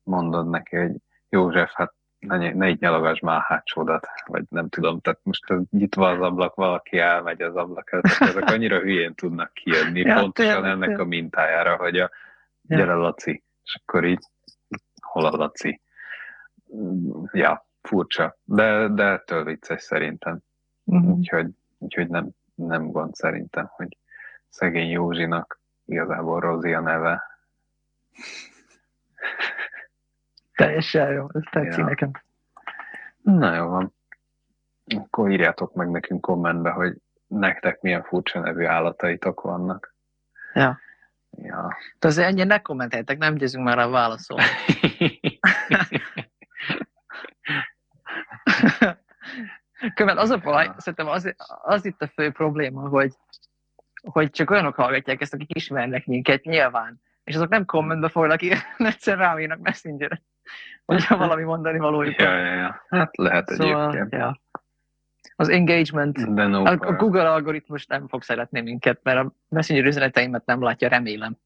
[0.03, 0.91] mondod neki, hogy
[1.29, 6.09] József, hát ne, ne így nyalogass már a hátsódat, vagy nem tudom, tehát most nyitva
[6.09, 10.87] az ablak, valaki elmegy az ablak ezek annyira hülyén tudnak kijönni, Ja, pontosan tényleg, ennek
[10.87, 11.05] tényleg.
[11.05, 12.09] a mintájára, hogy a
[12.67, 12.77] Ja.
[12.77, 14.23] gyere Laci, és akkor így
[15.01, 15.81] hol a Laci?
[17.31, 20.39] Ja, furcsa, de, de ettől vicces szerintem.
[20.85, 21.11] Mhm.
[21.11, 23.97] Úgyhogy, úgyhogy nem, nem gond szerintem, hogy
[24.49, 27.23] szegény Józsinak igazából Rozi a neve.
[30.55, 31.85] Teljesen jó, ez tetszik Ja.
[31.85, 32.11] nekem.
[33.21, 33.93] Na jó van.
[34.95, 39.95] Akkor írjátok meg nekünk kommentbe, hogy nektek milyen furcsa nevű állataitok vannak.
[40.53, 40.79] Ja.
[41.41, 41.77] Ja.
[41.99, 44.39] De azért ennyire ne kommenteljetek, nem győzünk már a válaszol.
[49.93, 53.13] Követ az a baj, szerintem az, az itt a fő probléma, hogy,
[54.01, 57.01] hogy csak olyanok hallgatják ezt, akik ismernek minket, nyilván.
[57.23, 60.21] És azok nem kommentbe fognak írni, egyszerűen rám írnak messenger
[60.85, 62.19] hogyha valami mondani valójuk.
[62.21, 62.85] ja, ja, ja.
[62.89, 64.11] Hát lehet szóval, egyébként.
[64.11, 64.39] ja.
[65.35, 66.93] Az engagement, De no a, a.
[66.93, 71.37] Google algoritmus nem fog szeretni minket, mert a messenger üzeneteimet nem látja, remélem.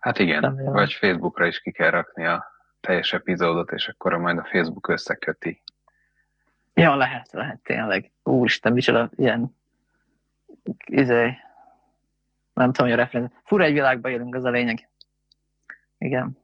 [0.00, 0.72] Hát igen, Remélem.
[0.72, 2.46] vagy Facebookra is ki kell rakni a
[2.80, 5.62] teljes epizódot, és akkor majd a Facebook összeköti.
[6.78, 8.10] Ja, lehet, lehet tényleg.
[8.22, 9.56] Úristen, micsoda ilyen
[10.86, 11.36] izé,
[12.54, 13.32] nem tudom, hogy a referenc.
[13.44, 14.88] Fura egy világban élünk, az a lényeg.
[15.98, 16.38] Igen.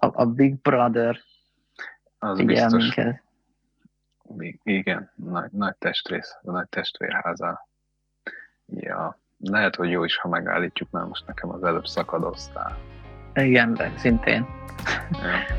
[0.00, 1.18] A, a Big Brother
[2.18, 2.94] Az figyel biztos.
[2.94, 3.22] minket.
[4.62, 7.68] Igen, nagy, nagy testrész, a nagy testvérháza.
[8.66, 12.78] Ja, lehet, hogy jó is, ha megállítjuk, mert most nekem az előbb szakadoztál.
[13.34, 14.46] Igen, de szintén.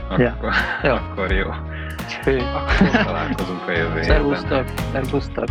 [0.09, 0.31] Ja, Ja.
[0.31, 0.93] akkor, Jó.
[0.93, 1.49] akkor jó.
[2.23, 2.37] Hű.
[2.37, 4.01] Akkor találkozunk a jövő.
[4.01, 5.45] Szervusztok, szervusztok.